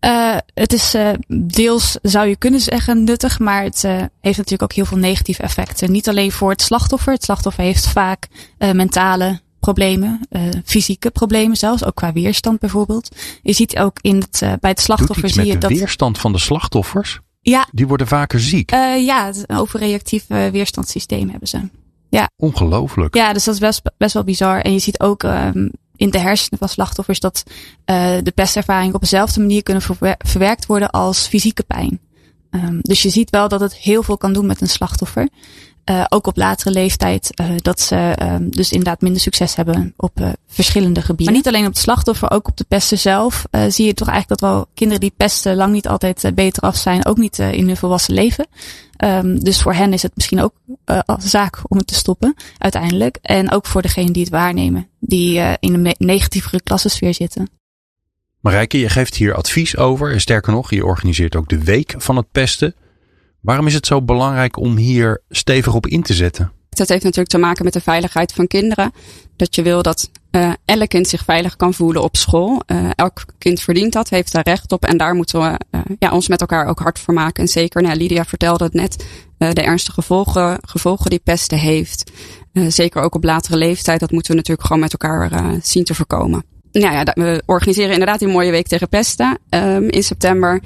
uh, 0.00 0.36
het 0.54 0.72
is 0.72 0.94
uh, 0.94 1.08
deels, 1.46 1.98
zou 2.02 2.28
je 2.28 2.36
kunnen 2.36 2.60
zeggen, 2.60 3.04
nuttig. 3.04 3.38
Maar 3.38 3.62
het 3.62 3.82
uh, 3.84 3.90
heeft 4.20 4.36
natuurlijk 4.36 4.62
ook 4.62 4.72
heel 4.72 4.84
veel 4.84 4.98
negatieve 4.98 5.42
effecten. 5.42 5.92
Niet 5.92 6.08
alleen 6.08 6.32
voor 6.32 6.50
het 6.50 6.62
slachtoffer. 6.62 7.12
Het 7.12 7.24
slachtoffer 7.24 7.64
heeft 7.64 7.88
vaak 7.88 8.28
mentale 8.58 9.40
problemen, 9.60 10.20
fysieke 10.64 11.10
problemen 11.10 11.56
zelfs. 11.56 11.84
Ook 11.84 11.94
qua 11.94 12.12
weerstand 12.12 12.58
bijvoorbeeld. 12.58 13.16
Je 13.42 13.52
ziet 13.52 13.78
ook 13.78 13.98
in 14.00 14.16
het, 14.16 14.58
bij 14.60 14.70
het 14.70 14.80
slachtoffer 14.80 15.28
zie 15.28 15.44
je 15.44 15.58
dat. 15.58 15.70
de 15.70 15.76
weerstand 15.76 16.18
van 16.18 16.32
de 16.32 16.38
slachtoffers? 16.38 17.20
Ja. 17.40 17.68
Die 17.72 17.86
worden 17.86 18.06
vaker 18.06 18.40
ziek. 18.40 18.70
ja, 18.70 19.32
een 19.46 19.56
overreactief 19.56 20.24
weerstandssysteem 20.26 21.30
hebben 21.30 21.48
ze. 21.48 21.60
Ja. 22.14 22.30
Ongelooflijk. 22.36 23.14
Ja, 23.14 23.32
dus 23.32 23.44
dat 23.44 23.54
is 23.54 23.60
best, 23.60 23.82
best 23.96 24.14
wel 24.14 24.24
bizar. 24.24 24.60
En 24.60 24.72
je 24.72 24.78
ziet 24.78 25.00
ook 25.00 25.22
um, 25.22 25.70
in 25.96 26.10
de 26.10 26.18
hersenen 26.18 26.58
van 26.58 26.68
slachtoffers 26.68 27.20
dat 27.20 27.42
uh, 27.46 28.16
de 28.22 28.32
pestervaring 28.34 28.94
op 28.94 29.00
dezelfde 29.00 29.40
manier 29.40 29.62
kunnen 29.62 29.82
verwerkt 30.18 30.66
worden 30.66 30.90
als 30.90 31.26
fysieke 31.26 31.62
pijn. 31.62 32.00
Um, 32.50 32.78
dus 32.80 33.02
je 33.02 33.08
ziet 33.08 33.30
wel 33.30 33.48
dat 33.48 33.60
het 33.60 33.76
heel 33.76 34.02
veel 34.02 34.16
kan 34.16 34.32
doen 34.32 34.46
met 34.46 34.60
een 34.60 34.68
slachtoffer. 34.68 35.28
Uh, 35.90 36.04
ook 36.08 36.26
op 36.26 36.36
latere 36.36 36.70
leeftijd, 36.70 37.30
uh, 37.40 37.46
dat 37.56 37.80
ze 37.80 38.16
um, 38.22 38.50
dus 38.50 38.70
inderdaad 38.70 39.00
minder 39.00 39.20
succes 39.20 39.54
hebben 39.54 39.94
op 39.96 40.20
uh, 40.20 40.28
verschillende 40.46 41.00
gebieden. 41.00 41.24
Maar 41.24 41.34
niet 41.34 41.46
alleen 41.46 41.66
op 41.66 41.72
het 41.72 41.82
slachtoffer, 41.82 42.30
ook 42.30 42.48
op 42.48 42.56
de 42.56 42.64
pesten 42.68 42.98
zelf. 42.98 43.46
zie 43.68 43.86
je 43.86 43.94
toch 43.94 44.08
eigenlijk 44.08 44.40
dat 44.40 44.50
wel 44.50 44.66
kinderen 44.74 45.00
die 45.00 45.12
pesten 45.16 45.56
lang 45.56 45.72
niet 45.72 45.88
altijd 45.88 46.30
beter 46.34 46.62
af 46.62 46.76
zijn. 46.76 47.06
Ook 47.06 47.16
niet 47.16 47.38
in 47.38 47.66
hun 47.66 47.76
volwassen 47.76 48.14
leven. 48.14 48.46
Um, 49.04 49.44
dus 49.44 49.62
voor 49.62 49.74
hen 49.74 49.92
is 49.92 50.02
het 50.02 50.12
misschien 50.14 50.40
ook 50.40 50.54
een 50.84 51.04
zaak 51.18 51.60
om 51.68 51.76
het 51.76 51.86
te 51.86 51.94
stoppen, 51.94 52.34
uiteindelijk. 52.58 53.18
En 53.22 53.50
ook 53.50 53.66
voor 53.66 53.82
degene 53.82 54.10
die 54.10 54.22
het 54.22 54.32
waarnemen, 54.32 54.88
die 55.00 55.38
in 55.60 55.74
een 55.74 55.94
negatievere 55.98 56.62
klassensfeer 56.62 57.14
zitten. 57.14 57.48
Marijke, 58.40 58.78
je 58.78 58.88
geeft 58.88 59.14
hier 59.14 59.34
advies 59.34 59.76
over. 59.76 60.12
En 60.12 60.20
sterker 60.20 60.52
nog, 60.52 60.70
je 60.70 60.84
organiseert 60.84 61.36
ook 61.36 61.48
de 61.48 61.64
week 61.64 61.94
van 61.96 62.16
het 62.16 62.26
pesten. 62.32 62.74
Waarom 63.44 63.66
is 63.66 63.74
het 63.74 63.86
zo 63.86 64.02
belangrijk 64.02 64.58
om 64.58 64.76
hier 64.76 65.22
stevig 65.28 65.74
op 65.74 65.86
in 65.86 66.02
te 66.02 66.14
zetten? 66.14 66.52
Dat 66.68 66.88
heeft 66.88 67.02
natuurlijk 67.02 67.30
te 67.30 67.38
maken 67.38 67.64
met 67.64 67.72
de 67.72 67.80
veiligheid 67.80 68.32
van 68.32 68.46
kinderen. 68.46 68.92
Dat 69.36 69.54
je 69.54 69.62
wil 69.62 69.82
dat 69.82 70.10
uh, 70.30 70.52
elk 70.64 70.88
kind 70.88 71.08
zich 71.08 71.24
veilig 71.24 71.56
kan 71.56 71.74
voelen 71.74 72.02
op 72.02 72.16
school. 72.16 72.62
Uh, 72.66 72.90
elk 72.94 73.24
kind 73.38 73.60
verdient 73.60 73.92
dat, 73.92 74.08
heeft 74.08 74.32
daar 74.32 74.42
recht 74.42 74.72
op. 74.72 74.84
En 74.84 74.96
daar 74.96 75.14
moeten 75.14 75.40
we 75.40 75.58
uh, 75.70 75.80
ja, 75.98 76.10
ons 76.10 76.28
met 76.28 76.40
elkaar 76.40 76.66
ook 76.66 76.78
hard 76.78 76.98
voor 76.98 77.14
maken. 77.14 77.42
En 77.42 77.48
zeker, 77.48 77.82
nou, 77.82 77.96
Lydia 77.96 78.24
vertelde 78.24 78.64
het 78.64 78.74
net, 78.74 79.06
de 79.38 79.62
ernstige 79.62 80.00
gevolgen, 80.00 80.58
gevolgen 80.60 81.10
die 81.10 81.20
pesten 81.24 81.58
heeft. 81.58 82.10
zeker 82.52 83.02
ook 83.02 83.14
op 83.14 83.24
latere 83.24 83.56
leeftijd. 83.56 84.00
Dat 84.00 84.10
moeten 84.10 84.30
we 84.30 84.36
natuurlijk 84.36 84.66
gewoon 84.66 84.82
met 84.82 84.92
elkaar 84.92 85.58
zien 85.62 85.84
te 85.84 85.94
voorkomen. 85.94 86.44
Nou 86.72 86.94
ja, 86.94 87.04
we 87.14 87.42
organiseren 87.46 87.92
inderdaad 87.92 88.18
die 88.18 88.28
mooie 88.28 88.50
week 88.50 88.66
tegen 88.66 88.88
pesten 88.88 89.38
um, 89.50 89.88
in 89.88 90.02
september. 90.02 90.62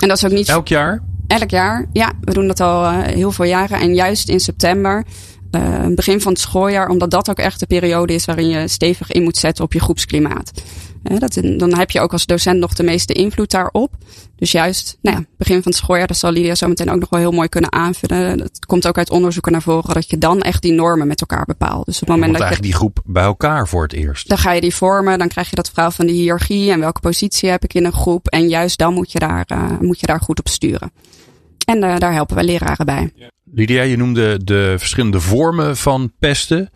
En 0.00 0.08
dat 0.08 0.16
is 0.16 0.24
ook 0.24 0.32
niet. 0.32 0.48
Elk 0.48 0.68
jaar? 0.68 1.02
Elk 1.40 1.50
jaar, 1.50 1.86
ja. 1.92 2.12
We 2.20 2.32
doen 2.32 2.46
dat 2.46 2.60
al 2.60 2.82
uh, 2.84 3.02
heel 3.02 3.32
veel 3.32 3.44
jaren. 3.44 3.80
En 3.80 3.94
juist 3.94 4.28
in 4.28 4.40
september, 4.40 5.04
uh, 5.50 5.86
begin 5.94 6.20
van 6.20 6.32
het 6.32 6.40
schooljaar, 6.40 6.88
omdat 6.88 7.10
dat 7.10 7.30
ook 7.30 7.38
echt 7.38 7.60
de 7.60 7.66
periode 7.66 8.14
is 8.14 8.24
waarin 8.24 8.48
je 8.48 8.68
stevig 8.68 9.12
in 9.12 9.22
moet 9.22 9.36
zetten 9.36 9.64
op 9.64 9.72
je 9.72 9.80
groepsklimaat. 9.80 10.52
Dat, 11.02 11.40
dan 11.56 11.74
heb 11.74 11.90
je 11.90 12.00
ook 12.00 12.12
als 12.12 12.26
docent 12.26 12.58
nog 12.58 12.74
de 12.74 12.82
meeste 12.82 13.12
invloed 13.12 13.50
daarop. 13.50 13.94
Dus 14.36 14.52
juist, 14.52 14.98
nou 15.00 15.16
ja, 15.16 15.24
begin 15.36 15.62
van 15.62 15.72
het 15.72 15.80
schooljaar, 15.80 16.06
dat 16.06 16.16
zal 16.16 16.32
Lydia 16.32 16.54
zo 16.54 16.68
meteen 16.68 16.90
ook 16.90 17.00
nog 17.00 17.08
wel 17.08 17.20
heel 17.20 17.32
mooi 17.32 17.48
kunnen 17.48 17.72
aanvullen. 17.72 18.38
Dat 18.38 18.66
komt 18.66 18.86
ook 18.86 18.98
uit 18.98 19.10
onderzoeken 19.10 19.52
naar 19.52 19.62
voren, 19.62 19.94
dat 19.94 20.10
je 20.10 20.18
dan 20.18 20.40
echt 20.40 20.62
die 20.62 20.72
normen 20.72 21.06
met 21.06 21.20
elkaar 21.20 21.44
bepaalt. 21.44 21.86
Dus 21.86 22.02
op 22.02 22.08
het 22.08 22.16
moment 22.16 22.38
dat 22.38 22.56
je 22.56 22.62
die 22.62 22.74
groep 22.74 23.00
bij 23.04 23.22
elkaar 23.22 23.68
voor 23.68 23.82
het 23.82 23.92
eerst. 23.92 24.28
Dan 24.28 24.38
ga 24.38 24.52
je 24.52 24.60
die 24.60 24.74
vormen, 24.74 25.18
dan 25.18 25.28
krijg 25.28 25.50
je 25.50 25.56
dat 25.56 25.70
verhaal 25.70 25.90
van 25.90 26.06
die 26.06 26.14
hiërarchie 26.14 26.70
en 26.70 26.80
welke 26.80 27.00
positie 27.00 27.48
heb 27.48 27.64
ik 27.64 27.74
in 27.74 27.84
een 27.84 27.92
groep. 27.92 28.28
En 28.28 28.48
juist 28.48 28.78
dan 28.78 28.94
moet 28.94 29.12
je 29.12 29.18
daar, 29.18 29.44
uh, 29.52 29.78
moet 29.80 30.00
je 30.00 30.06
daar 30.06 30.20
goed 30.20 30.38
op 30.38 30.48
sturen. 30.48 30.92
En 31.66 31.82
uh, 31.82 31.98
daar 31.98 32.12
helpen 32.12 32.34
wij 32.34 32.44
leraren 32.44 32.86
bij. 32.86 33.12
Lydia, 33.54 33.82
je 33.82 33.96
noemde 33.96 34.44
de 34.44 34.74
verschillende 34.78 35.20
vormen 35.20 35.76
van 35.76 36.12
pesten. 36.18 36.70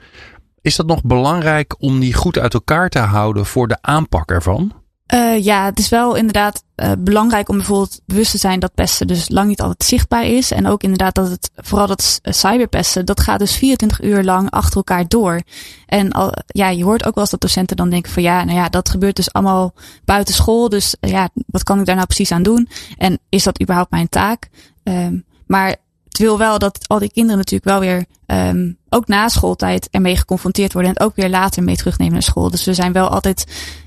Is 0.67 0.77
dat 0.77 0.87
nog 0.87 1.03
belangrijk 1.03 1.75
om 1.79 2.01
die 2.01 2.15
goed 2.15 2.39
uit 2.39 2.55
elkaar 2.55 2.89
te 2.89 2.99
houden 2.99 3.47
voor 3.47 3.69
de 3.69 3.79
aanpak 3.81 4.31
ervan? 4.31 4.73
Uh, 5.15 5.45
ja, 5.45 5.65
het 5.65 5.79
is 5.79 5.89
wel 5.89 6.15
inderdaad 6.15 6.65
uh, 6.77 6.93
belangrijk 6.99 7.49
om 7.49 7.57
bijvoorbeeld 7.57 8.01
bewust 8.07 8.31
te 8.31 8.39
zijn 8.39 8.61
dat 8.61 8.75
pesten 8.75 9.07
dus 9.07 9.29
lang 9.29 9.49
niet 9.49 9.61
altijd 9.61 9.85
zichtbaar 9.85 10.25
is. 10.25 10.51
En 10.51 10.67
ook 10.67 10.83
inderdaad 10.83 11.15
dat 11.15 11.31
het, 11.31 11.51
vooral 11.55 11.87
dat 11.87 12.21
cyberpesten, 12.23 13.07
dat 13.07 13.21
gaat 13.21 13.39
dus 13.39 13.57
24 13.57 14.03
uur 14.03 14.25
lang 14.25 14.51
achter 14.51 14.77
elkaar 14.77 15.09
door. 15.09 15.41
En 15.87 16.13
al, 16.13 16.33
ja, 16.47 16.69
je 16.69 16.85
hoort 16.85 17.07
ook 17.07 17.15
wel 17.15 17.23
eens 17.23 17.33
dat 17.33 17.41
docenten 17.41 17.77
dan 17.77 17.91
denken 17.91 18.13
van 18.13 18.23
ja, 18.23 18.45
nou 18.45 18.59
ja, 18.59 18.69
dat 18.69 18.89
gebeurt 18.89 19.17
dus 19.17 19.33
allemaal 19.33 19.75
buiten 20.05 20.35
school. 20.35 20.69
Dus 20.69 20.97
ja, 21.01 21.29
wat 21.47 21.63
kan 21.63 21.79
ik 21.81 21.87
daar 21.87 21.95
nou 21.95 22.07
precies 22.07 22.33
aan 22.33 22.43
doen? 22.43 22.69
En 22.97 23.19
is 23.29 23.43
dat 23.43 23.61
überhaupt 23.61 23.91
mijn 23.91 24.09
taak? 24.09 24.49
Um, 24.83 25.25
maar 25.47 25.77
het 26.17 26.27
wil 26.27 26.39
wel 26.39 26.59
dat 26.59 26.89
al 26.89 26.99
die 26.99 27.13
kinderen 27.13 27.39
natuurlijk 27.39 27.65
wel 27.65 27.81
weer 27.81 28.05
um, 28.27 28.79
ook 28.89 29.07
na 29.07 29.29
schooltijd 29.29 29.89
ermee 29.91 30.17
geconfronteerd 30.17 30.73
worden 30.73 30.95
en 30.95 31.07
ook 31.07 31.17
weer 31.17 31.29
later 31.29 31.63
mee 31.63 31.77
terugnemen 31.77 32.13
naar 32.13 32.23
school. 32.23 32.51
Dus 32.51 32.65
we 32.65 32.75
zijn 32.75 32.93
wel 32.93 33.09
altijd 33.09 33.45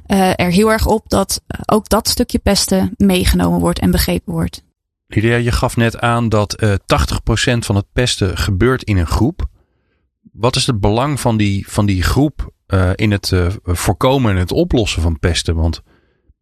uh, 0.07 0.29
er 0.36 0.51
heel 0.51 0.71
erg 0.71 0.86
op 0.86 1.09
dat 1.09 1.41
ook 1.65 1.89
dat 1.89 2.07
stukje 2.07 2.39
pesten 2.39 2.93
meegenomen 2.98 3.59
wordt 3.59 3.79
en 3.79 3.91
begrepen 3.91 4.33
wordt. 4.33 4.63
Lydia, 5.07 5.36
je 5.36 5.51
gaf 5.51 5.75
net 5.75 6.00
aan 6.00 6.29
dat 6.29 6.63
uh, 6.63 6.74
80% 6.74 6.75
van 7.57 7.75
het 7.75 7.86
pesten 7.93 8.38
gebeurt 8.38 8.83
in 8.83 8.98
een 8.98 9.07
groep. 9.07 9.45
Wat 10.31 10.55
is 10.55 10.67
het 10.67 10.79
belang 10.79 11.19
van 11.19 11.38
die, 11.38 11.69
van 11.69 11.86
die 11.86 12.03
groep 12.03 12.53
uh, 12.67 12.89
in 12.95 13.12
het 13.12 13.31
uh, 13.31 13.48
voorkomen 13.63 14.31
en 14.31 14.38
het 14.38 14.51
oplossen 14.51 15.01
van 15.01 15.19
pesten? 15.19 15.55
Want 15.55 15.81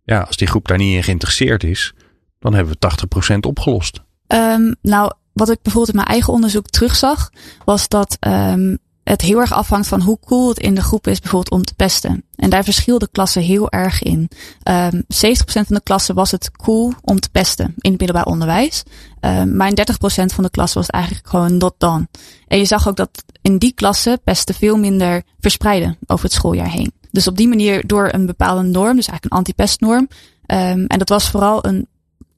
ja, 0.03 0.21
als 0.21 0.37
die 0.37 0.47
groep 0.47 0.67
daar 0.67 0.77
niet 0.77 0.95
in 0.95 1.03
geïnteresseerd 1.03 1.63
is, 1.63 1.93
dan 2.39 2.53
hebben 2.53 2.75
we 2.79 3.33
80% 3.33 3.37
opgelost. 3.39 4.05
Um, 4.27 4.75
nou, 4.81 5.11
wat 5.37 5.49
ik 5.49 5.61
bijvoorbeeld 5.61 5.95
in 5.95 6.01
mijn 6.01 6.13
eigen 6.13 6.33
onderzoek 6.33 6.67
terugzag, 6.67 7.29
was 7.65 7.87
dat 7.87 8.17
um, 8.19 8.77
het 9.03 9.21
heel 9.21 9.39
erg 9.39 9.53
afhangt 9.53 9.87
van 9.87 10.01
hoe 10.01 10.19
cool 10.25 10.49
het 10.49 10.59
in 10.59 10.75
de 10.75 10.81
groep 10.81 11.07
is, 11.07 11.19
bijvoorbeeld 11.19 11.51
om 11.51 11.63
te 11.63 11.75
pesten. 11.75 12.23
En 12.35 12.49
daar 12.49 12.63
verschilden 12.63 13.11
klassen 13.11 13.41
heel 13.41 13.69
erg 13.71 14.03
in. 14.03 14.29
Um, 14.63 15.03
70% 15.03 15.05
van 15.45 15.65
de 15.67 15.81
klassen 15.83 16.15
was 16.15 16.31
het 16.31 16.51
cool 16.51 16.93
om 17.01 17.19
te 17.19 17.29
pesten 17.29 17.73
in 17.77 17.91
het 17.91 17.99
middelbaar 17.99 18.25
onderwijs. 18.25 18.83
Um, 19.21 19.55
maar 19.55 19.67
in 19.67 19.77
30% 19.91 20.25
van 20.25 20.43
de 20.43 20.49
klassen 20.49 20.77
was 20.77 20.87
het 20.87 20.95
eigenlijk 20.95 21.27
gewoon 21.27 21.57
not 21.57 21.73
done. 21.77 22.07
En 22.47 22.57
je 22.57 22.65
zag 22.65 22.87
ook 22.87 22.95
dat 22.95 23.23
in 23.41 23.57
die 23.57 23.73
klassen 23.73 24.21
pesten 24.23 24.55
veel 24.55 24.77
minder 24.77 25.23
verspreiden 25.39 25.97
over 26.07 26.25
het 26.25 26.33
schooljaar 26.33 26.71
heen. 26.71 26.91
Dus 27.11 27.27
op 27.27 27.37
die 27.37 27.47
manier 27.47 27.87
door 27.87 28.09
een 28.11 28.25
bepaalde 28.25 28.61
norm, 28.61 28.95
dus 28.95 29.07
eigenlijk 29.07 29.23
een 29.23 29.37
anti-pestnorm. 29.37 30.07
Um, 30.47 30.85
en 30.85 30.99
dat 30.99 31.09
was 31.09 31.29
vooral 31.29 31.65
een 31.65 31.87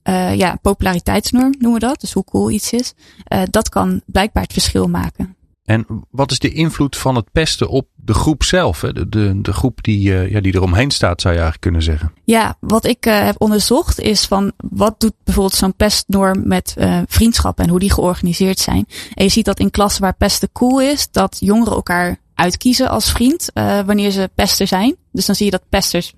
uh, 0.09 0.35
ja, 0.35 0.57
populariteitsnorm, 0.61 1.55
noemen 1.59 1.79
we 1.79 1.87
dat. 1.87 2.01
Dus 2.01 2.13
hoe 2.13 2.23
cool 2.23 2.49
iets 2.49 2.71
is. 2.71 2.93
Uh, 3.33 3.41
dat 3.49 3.69
kan 3.69 4.01
blijkbaar 4.05 4.43
het 4.43 4.53
verschil 4.53 4.87
maken. 4.87 5.37
En 5.63 5.85
wat 6.09 6.31
is 6.31 6.39
de 6.39 6.51
invloed 6.51 6.97
van 6.97 7.15
het 7.15 7.31
pesten 7.31 7.69
op 7.69 7.87
de 7.95 8.13
groep 8.13 8.43
zelf? 8.43 8.81
Hè? 8.81 8.93
De, 8.93 9.09
de, 9.09 9.41
de 9.41 9.53
groep 9.53 9.83
die, 9.83 10.09
uh, 10.09 10.31
ja, 10.31 10.41
die 10.41 10.55
eromheen 10.55 10.91
staat, 10.91 11.21
zou 11.21 11.33
je 11.33 11.39
eigenlijk 11.39 11.61
kunnen 11.61 11.83
zeggen. 11.83 12.13
Ja, 12.23 12.57
wat 12.59 12.85
ik 12.85 13.05
uh, 13.05 13.23
heb 13.23 13.35
onderzocht 13.41 13.99
is 13.99 14.25
van 14.25 14.51
wat 14.57 14.99
doet 14.99 15.13
bijvoorbeeld 15.23 15.55
zo'n 15.55 15.75
pestnorm 15.75 16.47
met 16.47 16.75
uh, 16.77 17.01
vriendschappen 17.07 17.63
en 17.63 17.69
hoe 17.69 17.79
die 17.79 17.93
georganiseerd 17.93 18.59
zijn. 18.59 18.85
En 19.13 19.23
je 19.23 19.29
ziet 19.31 19.45
dat 19.45 19.59
in 19.59 19.71
klassen 19.71 20.01
waar 20.01 20.15
pesten 20.15 20.49
cool 20.51 20.81
is, 20.81 21.11
dat 21.11 21.37
jongeren 21.39 21.73
elkaar 21.73 22.17
uitkiezen 22.33 22.89
als 22.89 23.11
vriend 23.11 23.51
wanneer 23.53 24.11
ze 24.11 24.29
pester 24.35 24.67
zijn. 24.67 24.95
Dus 25.11 25.25
dan 25.25 25.35
zie 25.35 25.45
je 25.45 25.51
dat 25.51 25.69
pesters 25.69 26.13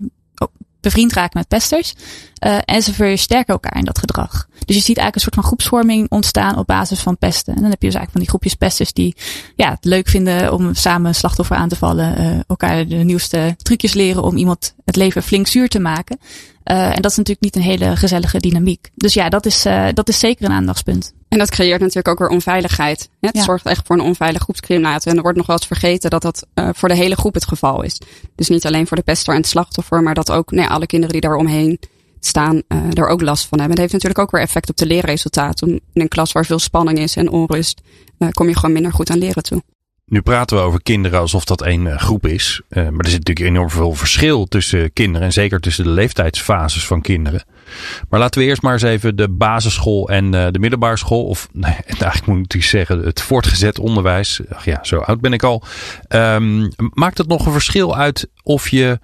bevriend 0.81 1.13
raken 1.13 1.37
met 1.37 1.47
pesters. 1.47 1.93
Uh, 2.45 2.57
en 2.65 2.81
ze 2.81 2.93
versterken 2.93 3.53
elkaar 3.53 3.77
in 3.77 3.85
dat 3.85 3.99
gedrag. 3.99 4.47
Dus 4.65 4.75
je 4.75 4.81
ziet 4.81 4.97
eigenlijk 4.97 5.15
een 5.15 5.21
soort 5.21 5.35
van 5.35 5.43
groepsvorming 5.43 6.09
ontstaan 6.09 6.57
op 6.57 6.67
basis 6.67 6.99
van 6.99 7.17
pesten. 7.17 7.55
En 7.55 7.61
dan 7.61 7.69
heb 7.69 7.81
je 7.81 7.87
dus 7.87 7.95
eigenlijk 7.95 8.11
van 8.11 8.21
die 8.21 8.29
groepjes 8.29 8.55
pesters 8.55 8.93
die 8.93 9.15
ja, 9.55 9.69
het 9.69 9.85
leuk 9.85 10.07
vinden 10.07 10.53
om 10.53 10.73
samen 10.73 11.15
slachtoffer 11.15 11.55
aan 11.55 11.69
te 11.69 11.75
vallen. 11.75 12.21
Uh, 12.21 12.39
elkaar 12.47 12.87
de 12.87 12.95
nieuwste 12.95 13.55
trucjes 13.57 13.93
leren 13.93 14.23
om 14.23 14.37
iemand 14.37 14.75
het 14.85 14.95
leven 14.95 15.23
flink 15.23 15.47
zuur 15.47 15.69
te 15.69 15.79
maken. 15.79 16.19
Uh, 16.65 16.95
en 16.95 17.01
dat 17.01 17.11
is 17.11 17.17
natuurlijk 17.17 17.41
niet 17.41 17.55
een 17.55 17.61
hele 17.61 17.95
gezellige 17.95 18.39
dynamiek. 18.39 18.89
Dus 18.95 19.13
ja, 19.13 19.29
dat 19.29 19.45
is, 19.45 19.65
dat 19.93 20.09
is 20.09 20.19
zeker 20.19 20.45
een 20.45 20.51
aandachtspunt. 20.51 21.13
En 21.31 21.37
dat 21.37 21.49
creëert 21.49 21.79
natuurlijk 21.79 22.07
ook 22.07 22.19
weer 22.19 22.27
onveiligheid. 22.27 23.09
Het 23.19 23.35
ja. 23.35 23.43
zorgt 23.43 23.65
echt 23.65 23.85
voor 23.85 23.95
een 23.95 24.01
onveilige 24.01 24.43
groepsklimaat. 24.43 25.05
En 25.05 25.15
er 25.15 25.21
wordt 25.21 25.37
nog 25.37 25.47
wel 25.47 25.55
eens 25.55 25.67
vergeten 25.67 26.09
dat 26.09 26.21
dat 26.21 26.47
uh, 26.55 26.69
voor 26.73 26.89
de 26.89 26.95
hele 26.95 27.15
groep 27.15 27.33
het 27.33 27.45
geval 27.45 27.81
is. 27.81 28.01
Dus 28.35 28.49
niet 28.49 28.65
alleen 28.65 28.87
voor 28.87 28.97
de 28.97 29.03
pester 29.03 29.33
en 29.33 29.39
het 29.39 29.49
slachtoffer, 29.49 30.03
maar 30.03 30.13
dat 30.13 30.31
ook 30.31 30.51
nee, 30.51 30.67
alle 30.67 30.85
kinderen 30.85 31.13
die 31.13 31.21
daar 31.21 31.35
omheen 31.35 31.79
staan, 32.25 32.55
uh, 32.55 32.81
daar 32.89 33.07
ook 33.07 33.21
last 33.21 33.47
van 33.47 33.59
hebben. 33.59 33.77
Het 33.77 33.79
heeft 33.79 33.93
natuurlijk 33.93 34.19
ook 34.19 34.31
weer 34.31 34.41
effect 34.41 34.69
op 34.69 34.77
de 34.77 34.85
leerresultaten. 34.85 35.69
In 35.69 36.01
een 36.01 36.07
klas 36.07 36.31
waar 36.31 36.45
veel 36.45 36.59
spanning 36.59 36.99
is 36.99 37.15
en 37.15 37.29
onrust, 37.29 37.81
uh, 38.19 38.29
kom 38.29 38.47
je 38.47 38.55
gewoon 38.55 38.71
minder 38.71 38.93
goed 38.93 39.09
aan 39.09 39.17
leren 39.17 39.43
toe. 39.43 39.63
Nu 40.05 40.21
praten 40.21 40.57
we 40.57 40.63
over 40.63 40.81
kinderen 40.81 41.19
alsof 41.19 41.45
dat 41.45 41.61
één 41.61 41.99
groep 41.99 42.27
is. 42.27 42.61
maar 42.69 42.83
er 42.83 43.09
zit 43.09 43.27
natuurlijk 43.27 43.47
enorm 43.55 43.69
veel 43.69 43.93
verschil 43.93 44.45
tussen 44.45 44.93
kinderen. 44.93 45.27
En 45.27 45.33
zeker 45.33 45.59
tussen 45.59 45.83
de 45.83 45.89
leeftijdsfases 45.89 46.85
van 46.85 47.01
kinderen. 47.01 47.43
Maar 48.09 48.19
laten 48.19 48.41
we 48.41 48.47
eerst 48.47 48.61
maar 48.61 48.73
eens 48.73 48.81
even 48.81 49.15
de 49.15 49.29
basisschool 49.29 50.09
en 50.09 50.31
de 50.31 50.59
middelbare 50.59 50.97
school. 50.97 51.25
Of 51.25 51.49
nee, 51.53 51.75
eigenlijk 51.87 52.25
moet 52.25 52.53
ik 52.53 52.63
zeggen 52.63 52.99
het 52.99 53.21
voortgezet 53.21 53.79
onderwijs. 53.79 54.41
Ach 54.49 54.65
ja, 54.65 54.79
zo 54.81 54.97
oud 54.97 55.21
ben 55.21 55.33
ik 55.33 55.43
al. 55.43 55.63
Um, 56.09 56.71
maakt 56.93 57.17
het 57.17 57.27
nog 57.27 57.45
een 57.45 57.51
verschil 57.51 57.95
uit 57.95 58.29
of 58.43 58.69
je 58.69 58.99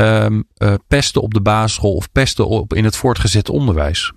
um, 0.00 0.48
pesten 0.86 1.22
op 1.22 1.34
de 1.34 1.40
basisschool 1.40 1.94
of 1.94 2.12
pesten 2.12 2.48
op 2.48 2.74
in 2.74 2.84
het 2.84 2.96
voortgezet 2.96 3.48
onderwijs? 3.48 4.12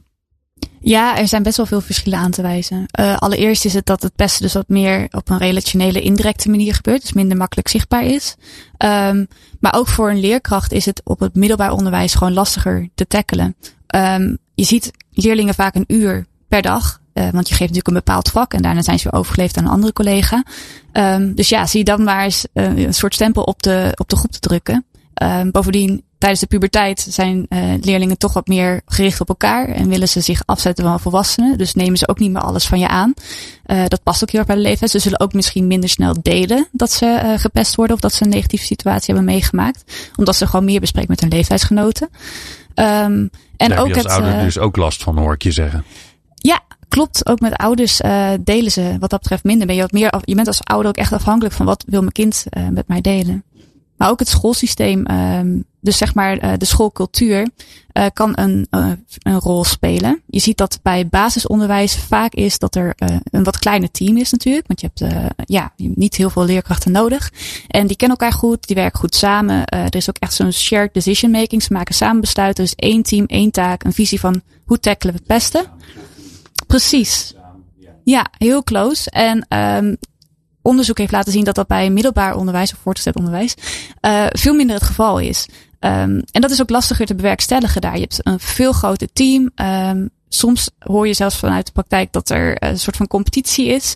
Ja, 0.80 1.18
er 1.18 1.28
zijn 1.28 1.44
best 1.44 1.58
wel 1.58 1.66
veel 1.66 1.82
verschillen 1.82 2.20
aan 2.20 2.32
te 2.32 2.42
wijzen. 2.42 2.86
Uh, 3.00 3.18
allereerst 3.18 3.66
is 3.66 3.74
het 3.74 3.86
dat 3.86 4.02
het 4.02 4.16
pesten 4.16 4.42
dus 4.42 4.54
wat 4.54 4.68
meer 4.68 5.08
op 5.12 5.30
een 5.30 5.38
relationele, 5.38 6.02
indirecte 6.02 6.50
manier 6.50 6.76
gebeurt. 6.76 7.02
Dus 7.02 7.14
minder 7.14 7.38
makkelijk 7.38 7.68
zichtbaar 7.68 8.06
is. 8.06 8.36
Um, 8.78 9.28
maar 9.60 9.74
ook 9.76 9.88
voor 9.88 10.10
een 10.10 10.20
leerkracht 10.20 10.72
is 10.72 10.86
het 10.86 11.02
op 11.04 11.20
het 11.20 11.36
middelbaar 11.36 11.72
onderwijs 11.72 12.14
gewoon 12.14 12.34
lastiger 12.34 12.90
te 12.96 13.08
tackelen. 13.08 13.56
Um, 13.96 14.38
je 14.54 14.64
ziet 14.64 14.92
leerlingen 15.12 15.54
vaak 15.54 15.76
een 15.76 15.86
uur 15.88 16.26
per 16.48 16.62
dag. 16.62 17.00
Uh, 17.14 17.30
want 17.30 17.48
je 17.48 17.56
geeft 17.56 17.60
natuurlijk 17.60 17.88
een 17.88 18.04
bepaald 18.04 18.30
vak 18.30 18.54
en 18.54 18.62
daarna 18.62 18.82
zijn 18.82 19.00
ze 19.00 19.10
weer 19.10 19.20
overgeleefd 19.20 19.58
aan 19.58 19.66
een 19.66 19.72
andere 19.72 19.94
collega. 19.94 20.44
Um, 20.94 21.36
dus 21.36 21.50
ja, 21.50 21.66
zie 21.66 21.84
dan 21.84 22.04
maar 22.04 22.24
eens 22.24 22.46
een 22.54 22.94
soort 22.94 23.14
stempel 23.14 23.44
op 23.44 23.64
de, 23.64 23.92
op 23.96 24.10
de 24.10 24.16
groep 24.16 24.32
te 24.32 24.40
drukken. 24.40 24.86
Um, 25.22 25.52
bovendien, 25.52 26.04
tijdens 26.18 26.42
de 26.42 26.48
puberteit 26.48 27.06
zijn 27.10 27.46
uh, 27.50 27.74
leerlingen 27.82 28.18
toch 28.18 28.34
wat 28.34 28.48
meer 28.48 28.82
gericht 28.86 29.22
op 29.22 29.30
elkaar 29.30 29.68
en 29.68 29.90
willen 29.90 30.08
ze 30.08 30.22
zich 30.22 30.44
afzetten 30.46 30.86
van 30.86 31.00
volwassenen. 31.00 31.58
Dus 31.58 31.74
nemen 31.74 31.98
ze 31.98 32.08
ook 32.08 32.20
niet 32.20 32.32
meer 32.32 32.42
alles 32.42 32.68
van 32.68 32.80
je 32.80 32.88
aan. 32.88 33.14
Uh, 33.66 33.86
dat 33.88 34.04
past 34.04 34.24
ook 34.24 34.30
heel 34.30 34.40
erg 34.40 34.50
bij 34.50 34.58
de 34.58 34.62
leeftijd. 34.62 34.92
Ze 34.92 35.00
zullen 35.00 35.20
ook 35.20 35.34
misschien 35.34 35.68
minder 35.68 35.90
snel 35.90 36.16
delen 36.22 36.68
dat 36.72 36.92
ze 36.92 37.22
uh, 37.24 37.40
gepest 37.40 37.76
worden 37.76 37.96
of 37.96 38.02
dat 38.02 38.14
ze 38.14 38.24
een 38.24 38.30
negatieve 38.30 38.66
situatie 38.66 39.14
hebben 39.14 39.34
meegemaakt. 39.34 40.10
Omdat 40.16 40.36
ze 40.36 40.48
gewoon 40.48 40.66
meer 40.66 40.80
bespreken 40.80 41.10
met 41.10 41.22
hun 41.22 41.30
leeftijdsgenoten. 41.30 42.10
Um, 42.76 43.30
en 43.58 43.70
Daar 43.70 43.80
ook 43.80 43.88
heb 43.88 43.96
je 43.96 44.04
als 44.04 44.14
het, 44.14 44.24
ouder 44.24 44.44
dus 44.44 44.58
ook 44.58 44.76
last 44.76 45.04
van, 45.04 45.18
hoor 45.18 45.34
ik 45.34 45.44
je 45.44 45.52
zeggen. 45.52 45.84
Ja, 46.36 46.60
klopt. 46.88 47.26
Ook 47.28 47.40
met 47.40 47.56
ouders 47.56 48.02
uh, 48.02 48.30
delen 48.40 48.72
ze 48.72 48.96
wat 49.00 49.10
dat 49.10 49.20
betreft 49.20 49.44
minder. 49.44 49.68
Ben 49.68 49.76
je, 49.76 49.82
wat 49.82 49.92
meer 49.92 50.10
af, 50.10 50.22
je 50.26 50.36
bent 50.36 50.48
als 50.48 50.64
ouder 50.64 50.88
ook 50.88 50.98
echt 50.98 51.14
afhankelijk 51.14 51.56
van 51.56 51.66
wat 51.66 51.84
wil 51.88 52.00
mijn 52.00 52.12
kind 52.12 52.46
uh, 52.58 52.68
met 52.68 52.88
mij 52.88 53.02
delen. 53.02 53.44
Maar 54.02 54.10
ook 54.10 54.20
het 54.20 54.28
schoolsysteem, 54.28 55.12
um, 55.12 55.64
dus 55.80 55.98
zeg 55.98 56.14
maar 56.14 56.44
uh, 56.44 56.52
de 56.58 56.66
schoolcultuur, 56.66 57.48
uh, 57.94 58.06
kan 58.14 58.32
een, 58.36 58.68
uh, 58.72 58.92
een 59.20 59.40
rol 59.40 59.64
spelen. 59.64 60.22
Je 60.28 60.40
ziet 60.40 60.58
dat 60.58 60.80
bij 60.82 61.08
basisonderwijs 61.08 61.96
vaak 61.96 62.34
is 62.34 62.60
dat 62.60 62.76
er 62.76 62.94
een 63.24 63.44
wat 63.44 63.60
kleiner 63.60 63.92
team 63.92 64.18
is 64.18 64.32
natuurlijk. 64.32 64.68
Want 64.68 64.82
je 64.82 64.90
hebt 64.94 65.14
ja, 65.46 65.74
niet 65.76 66.16
heel 66.16 66.30
veel 66.30 66.46
leerkrachten 66.46 66.92
nodig. 66.92 67.32
En 67.68 67.88
die 67.88 67.96
kennen 67.96 68.18
elkaar 68.18 68.38
goed, 68.38 68.68
die 68.68 68.76
werken 68.76 69.00
goed 69.00 69.16
samen. 69.16 69.66
er 69.66 69.96
is 69.96 70.10
ook 70.10 70.18
echt 70.18 70.34
zo'n 70.34 70.52
shared 70.52 70.94
decision 70.94 71.32
making. 71.32 71.64
Ze 71.64 71.74
maken 71.74 71.96
samen 71.96 72.22
besluiten. 72.22 72.64
Dus 72.64 72.76
één 72.76 73.04
team, 73.04 73.26
één 73.26 73.52
taak, 73.52 73.84
een 73.84 73.94
visie 73.94 74.20
van 74.20 74.42
hoe 74.66 74.80
tackelen 74.80 75.14
we 75.14 75.20
het 75.20 75.28
beste. 75.28 75.66
Precies. 76.68 77.34
Ja, 78.04 78.26
heel 78.38 78.64
close. 78.64 79.10
En 79.10 79.46
um, 79.50 79.98
onderzoek 80.62 80.98
heeft 80.98 81.12
laten 81.12 81.32
zien 81.32 81.44
dat 81.44 81.56
dat 81.56 81.68
bij 81.68 81.90
middelbaar 81.90 82.36
onderwijs 82.36 82.74
of 82.74 82.80
voortgezet 82.82 83.16
onderwijs 83.16 83.56
uh, 84.02 84.26
veel 84.30 84.54
minder 84.54 84.76
het 84.76 84.86
geval 84.86 85.20
is. 85.20 85.48
Um, 85.80 86.24
en 86.32 86.42
dat 86.42 86.52
is 86.52 86.62
ook 86.62 86.70
lastiger 86.70 87.06
te 87.06 87.16
bewerkstelligen 87.16 87.82
daar. 87.82 87.96
Je 87.96 88.02
hebt 88.02 88.20
een 88.24 88.40
veel 88.40 88.72
groter 88.72 89.08
team. 89.14 89.52
Um, 89.56 90.10
soms 90.30 90.70
hoor 90.80 91.08
je 91.08 91.14
zelfs 91.14 91.38
vanuit 91.38 91.66
de 91.66 91.72
praktijk 91.72 92.12
dat 92.12 92.30
er 92.30 92.64
een 92.64 92.80
soort 92.80 92.98
van 92.98 93.08
competitie 93.08 93.68
is. 93.68 93.96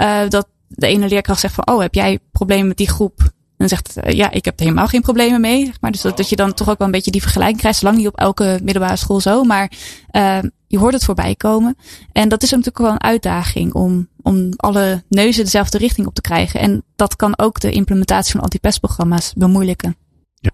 Uh, 0.00 0.28
dat 0.28 0.48
de 0.68 0.86
ene 0.86 1.08
leerkracht 1.08 1.40
zegt 1.40 1.54
van, 1.54 1.66
oh, 1.68 1.80
heb 1.80 1.94
jij 1.94 2.18
problemen 2.32 2.68
met 2.68 2.76
die 2.76 2.88
groep? 2.88 3.34
En 3.56 3.68
zegt, 3.68 3.96
uh, 4.04 4.12
ja, 4.12 4.30
ik 4.30 4.44
heb 4.44 4.58
er 4.58 4.64
helemaal 4.64 4.86
geen 4.86 5.00
problemen 5.00 5.40
mee. 5.40 5.72
Maar 5.80 5.92
dus 5.92 6.00
dat, 6.00 6.16
dat 6.16 6.28
je 6.28 6.36
dan 6.36 6.54
toch 6.54 6.68
ook 6.68 6.78
wel 6.78 6.86
een 6.86 6.92
beetje 6.92 7.10
die 7.10 7.22
vergelijking 7.22 7.58
krijgt. 7.58 7.82
Lang 7.82 7.96
niet 7.96 8.06
op 8.06 8.18
elke 8.18 8.60
middelbare 8.62 8.96
school 8.96 9.20
zo. 9.20 9.44
Maar 9.44 9.72
uh, 10.12 10.38
je 10.66 10.78
hoort 10.78 10.92
het 10.92 11.04
voorbij 11.04 11.34
komen. 11.34 11.76
En 12.12 12.28
dat 12.28 12.42
is 12.42 12.50
natuurlijk 12.50 12.78
wel 12.78 12.90
een 12.90 13.02
uitdaging 13.02 13.72
om, 13.72 14.08
om 14.26 14.52
alle 14.56 15.02
neuzen 15.08 15.44
dezelfde 15.44 15.78
richting 15.78 16.06
op 16.06 16.14
te 16.14 16.20
krijgen. 16.20 16.60
En 16.60 16.84
dat 16.96 17.16
kan 17.16 17.38
ook 17.38 17.60
de 17.60 17.70
implementatie 17.70 18.32
van 18.32 18.40
antipestprogramma's 18.40 19.32
bemoeilijken. 19.36 19.96
Ja. 20.34 20.50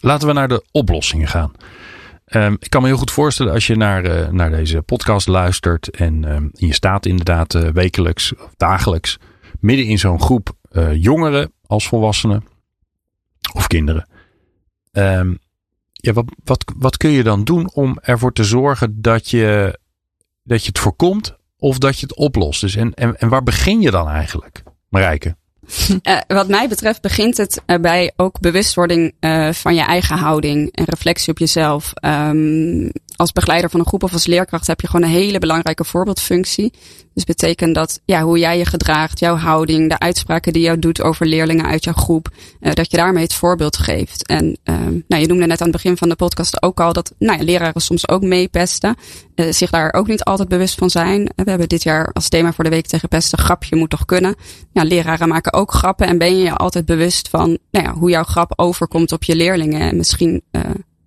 Laten 0.00 0.28
we 0.28 0.34
naar 0.34 0.48
de 0.48 0.64
oplossingen 0.70 1.28
gaan. 1.28 1.52
Um, 2.32 2.56
ik 2.60 2.70
kan 2.70 2.82
me 2.82 2.88
heel 2.88 2.96
goed 2.96 3.10
voorstellen 3.10 3.52
als 3.52 3.66
je 3.66 3.76
naar, 3.76 4.04
uh, 4.04 4.28
naar 4.28 4.50
deze 4.50 4.82
podcast 4.82 5.26
luistert 5.26 5.90
en 5.90 6.24
um, 6.24 6.50
je 6.52 6.74
staat 6.74 7.06
inderdaad 7.06 7.54
uh, 7.54 7.68
wekelijks 7.68 8.34
of 8.34 8.54
dagelijks 8.56 9.18
midden 9.60 9.86
in 9.86 9.98
zo'n 9.98 10.20
groep 10.20 10.52
uh, 10.72 10.94
jongeren 10.94 11.52
als 11.66 11.88
volwassenen 11.88 12.44
of 13.52 13.66
kinderen. 13.66 14.08
Um, 14.92 15.38
ja, 15.92 16.12
wat, 16.12 16.24
wat, 16.44 16.72
wat 16.76 16.96
kun 16.96 17.10
je 17.10 17.22
dan 17.22 17.44
doen 17.44 17.70
om 17.74 17.98
ervoor 18.02 18.32
te 18.32 18.44
zorgen 18.44 19.02
dat 19.02 19.30
je, 19.30 19.78
dat 20.42 20.62
je 20.62 20.68
het 20.68 20.78
voorkomt 20.78 21.38
of 21.60 21.78
dat 21.78 21.98
je 21.98 22.06
het 22.06 22.16
oplost? 22.16 22.60
Dus 22.60 22.76
en, 22.76 22.94
en, 22.94 23.16
en 23.18 23.28
waar 23.28 23.42
begin 23.42 23.80
je 23.80 23.90
dan 23.90 24.08
eigenlijk, 24.08 24.62
Marijke? 24.88 25.36
Uh, 26.02 26.18
wat 26.26 26.48
mij 26.48 26.68
betreft 26.68 27.00
begint 27.00 27.36
het 27.36 27.62
uh, 27.66 27.76
bij 27.76 28.12
ook 28.16 28.40
bewustwording 28.40 29.14
uh, 29.20 29.52
van 29.52 29.74
je 29.74 29.82
eigen 29.82 30.16
houding 30.16 30.70
en 30.72 30.84
reflectie 30.84 31.32
op 31.32 31.38
jezelf. 31.38 31.92
Um, 32.04 32.90
als 33.20 33.32
begeleider 33.32 33.70
van 33.70 33.80
een 33.80 33.86
groep 33.86 34.02
of 34.02 34.12
als 34.12 34.26
leerkracht 34.26 34.66
heb 34.66 34.80
je 34.80 34.86
gewoon 34.86 35.02
een 35.02 35.14
hele 35.16 35.38
belangrijke 35.38 35.84
voorbeeldfunctie. 35.84 36.72
Dus 37.14 37.24
betekent 37.24 37.74
dat 37.74 38.00
ja, 38.04 38.22
hoe 38.22 38.38
jij 38.38 38.58
je 38.58 38.64
gedraagt, 38.64 39.18
jouw 39.18 39.36
houding, 39.36 39.88
de 39.88 39.98
uitspraken 39.98 40.52
die 40.52 40.62
jou 40.62 40.78
doet 40.78 41.02
over 41.02 41.26
leerlingen 41.26 41.66
uit 41.66 41.84
jouw 41.84 41.92
groep, 41.94 42.28
uh, 42.60 42.72
dat 42.72 42.90
je 42.90 42.96
daarmee 42.96 43.22
het 43.22 43.34
voorbeeld 43.34 43.76
geeft. 43.76 44.26
En 44.26 44.58
uh, 44.64 44.76
nou, 45.08 45.22
je 45.22 45.26
noemde 45.26 45.46
net 45.46 45.60
aan 45.60 45.66
het 45.66 45.76
begin 45.76 45.96
van 45.96 46.08
de 46.08 46.16
podcast 46.16 46.62
ook 46.62 46.80
al 46.80 46.92
dat 46.92 47.14
nou 47.18 47.38
ja, 47.38 47.44
leraren 47.44 47.80
soms 47.80 48.08
ook 48.08 48.22
meepesten, 48.22 48.96
uh, 49.34 49.52
zich 49.52 49.70
daar 49.70 49.92
ook 49.92 50.06
niet 50.06 50.24
altijd 50.24 50.48
bewust 50.48 50.78
van 50.78 50.90
zijn. 50.90 51.30
We 51.36 51.50
hebben 51.50 51.68
dit 51.68 51.82
jaar 51.82 52.12
als 52.12 52.28
thema 52.28 52.52
voor 52.52 52.64
de 52.64 52.70
week 52.70 52.86
tegen 52.86 53.08
pesten, 53.08 53.38
grapje 53.38 53.76
moet 53.76 53.90
toch 53.90 54.04
kunnen. 54.04 54.34
Ja, 54.72 54.82
leraren 54.82 55.28
maken 55.28 55.52
ook 55.52 55.72
grappen 55.72 56.06
en 56.06 56.18
ben 56.18 56.36
je 56.36 56.42
je 56.42 56.54
altijd 56.54 56.84
bewust 56.84 57.28
van 57.28 57.58
nou 57.70 57.84
ja, 57.84 57.92
hoe 57.92 58.10
jouw 58.10 58.24
grap 58.24 58.52
overkomt 58.56 59.12
op 59.12 59.24
je 59.24 59.36
leerlingen. 59.36 59.80
En 59.80 59.96
misschien 59.96 60.42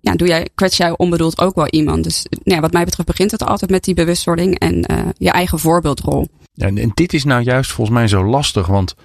ja, 0.04 0.16
doe 0.16 0.28
jij, 0.28 0.50
kwets 0.56 0.78
jij 0.78 0.98
onbedoeld 0.98 1.40
ook 1.40 1.56
wel 1.56 1.68
iemand. 1.68 2.04
Dus 2.04 2.26
nou 2.30 2.56
ja, 2.56 2.60
wat 2.60 2.72
mij 2.72 2.84
betreft 2.84 3.08
begint 3.08 3.32
het 3.32 3.44
altijd 3.44 3.72
met 3.72 3.84
die 3.84 3.94
bewustwording 3.94 4.60
en 4.60 4.92
uh, 4.92 5.06
je 5.18 5.30
eigen 5.30 5.60
voorbeeldrol. 5.60 6.28
En 6.56 6.92
dit 6.94 7.14
is 7.14 7.24
nou 7.24 7.44
juist 7.44 7.72
volgens 7.72 7.98
mij 7.98 8.08
zo 8.08 8.24
lastig, 8.24 8.68
want 8.68 8.96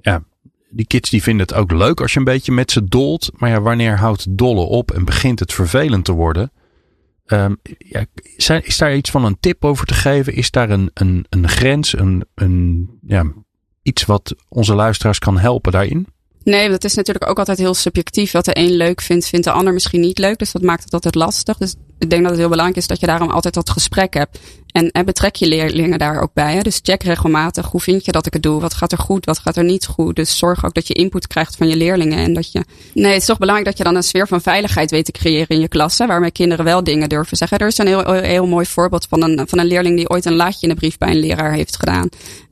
ja, 0.00 0.22
die 0.70 0.86
kids 0.86 1.10
die 1.10 1.22
vinden 1.22 1.46
het 1.46 1.56
ook 1.56 1.72
leuk 1.72 2.00
als 2.00 2.12
je 2.12 2.18
een 2.18 2.24
beetje 2.24 2.52
met 2.52 2.70
ze 2.70 2.84
dolt. 2.84 3.30
Maar 3.34 3.50
ja, 3.50 3.60
wanneer 3.60 3.98
houdt 3.98 4.38
dollen 4.38 4.68
op 4.68 4.90
en 4.90 5.04
begint 5.04 5.40
het 5.40 5.52
vervelend 5.52 6.04
te 6.04 6.12
worden? 6.12 6.52
Um, 7.26 7.56
ja, 7.78 8.06
is 8.62 8.76
daar 8.78 8.96
iets 8.96 9.10
van 9.10 9.24
een 9.24 9.40
tip 9.40 9.64
over 9.64 9.86
te 9.86 9.94
geven? 9.94 10.34
Is 10.34 10.50
daar 10.50 10.70
een, 10.70 10.90
een, 10.94 11.26
een 11.28 11.48
grens, 11.48 11.98
een, 11.98 12.24
een, 12.34 12.88
ja, 13.06 13.24
iets 13.82 14.04
wat 14.04 14.34
onze 14.48 14.74
luisteraars 14.74 15.18
kan 15.18 15.38
helpen 15.38 15.72
daarin? 15.72 16.06
Nee, 16.52 16.68
dat 16.68 16.84
is 16.84 16.94
natuurlijk 16.94 17.30
ook 17.30 17.38
altijd 17.38 17.58
heel 17.58 17.74
subjectief. 17.74 18.32
Wat 18.32 18.44
de 18.44 18.58
een 18.58 18.76
leuk 18.76 19.00
vindt, 19.00 19.26
vindt 19.26 19.46
de 19.46 19.52
ander 19.52 19.72
misschien 19.72 20.00
niet 20.00 20.18
leuk. 20.18 20.38
Dus 20.38 20.52
dat 20.52 20.62
maakt 20.62 20.84
het 20.84 20.92
altijd 20.92 21.14
lastig. 21.14 21.56
Dus 21.56 21.74
ik 21.98 22.10
denk 22.10 22.22
dat 22.22 22.30
het 22.30 22.40
heel 22.40 22.48
belangrijk 22.48 22.78
is 22.78 22.86
dat 22.86 23.00
je 23.00 23.06
daarom 23.06 23.30
altijd 23.30 23.54
dat 23.54 23.70
gesprek 23.70 24.14
hebt. 24.14 24.38
En, 24.66 24.90
en 24.90 25.04
betrek 25.04 25.34
je 25.34 25.46
leerlingen 25.46 25.98
daar 25.98 26.20
ook 26.20 26.30
bij. 26.32 26.54
Hè? 26.54 26.62
Dus 26.62 26.80
check 26.82 27.02
regelmatig 27.02 27.66
hoe 27.66 27.80
vind 27.80 28.04
je 28.04 28.12
dat 28.12 28.26
ik 28.26 28.32
het 28.32 28.42
doe? 28.42 28.60
Wat 28.60 28.74
gaat 28.74 28.92
er 28.92 28.98
goed? 28.98 29.24
Wat 29.24 29.38
gaat 29.38 29.56
er 29.56 29.64
niet 29.64 29.86
goed? 29.86 30.16
Dus 30.16 30.38
zorg 30.38 30.64
ook 30.64 30.74
dat 30.74 30.86
je 30.86 30.94
input 30.94 31.26
krijgt 31.26 31.56
van 31.56 31.68
je 31.68 31.76
leerlingen. 31.76 32.18
En 32.18 32.34
dat 32.34 32.52
je. 32.52 32.64
Nee, 32.94 33.12
het 33.12 33.20
is 33.20 33.26
toch 33.26 33.38
belangrijk 33.38 33.68
dat 33.68 33.78
je 33.78 33.84
dan 33.84 33.96
een 33.96 34.02
sfeer 34.02 34.28
van 34.28 34.40
veiligheid 34.40 34.90
weet 34.90 35.04
te 35.04 35.12
creëren 35.12 35.48
in 35.48 35.60
je 35.60 35.68
klas. 35.68 35.98
Hè? 35.98 36.06
Waarmee 36.06 36.30
kinderen 36.30 36.64
wel 36.64 36.84
dingen 36.84 37.08
durven 37.08 37.36
zeggen. 37.36 37.58
Er 37.58 37.66
is 37.66 37.78
een 37.78 37.86
heel, 37.86 38.12
heel 38.12 38.46
mooi 38.46 38.66
voorbeeld 38.66 39.06
van 39.08 39.22
een, 39.22 39.48
van 39.48 39.58
een 39.58 39.66
leerling 39.66 39.96
die 39.96 40.08
ooit 40.08 40.24
een 40.24 40.36
laadje 40.36 40.66
in 40.66 40.68
de 40.68 40.80
brief 40.80 40.98
bij 40.98 41.10
een 41.10 41.20
leraar 41.20 41.52
heeft 41.52 41.76
gedaan. 41.76 42.08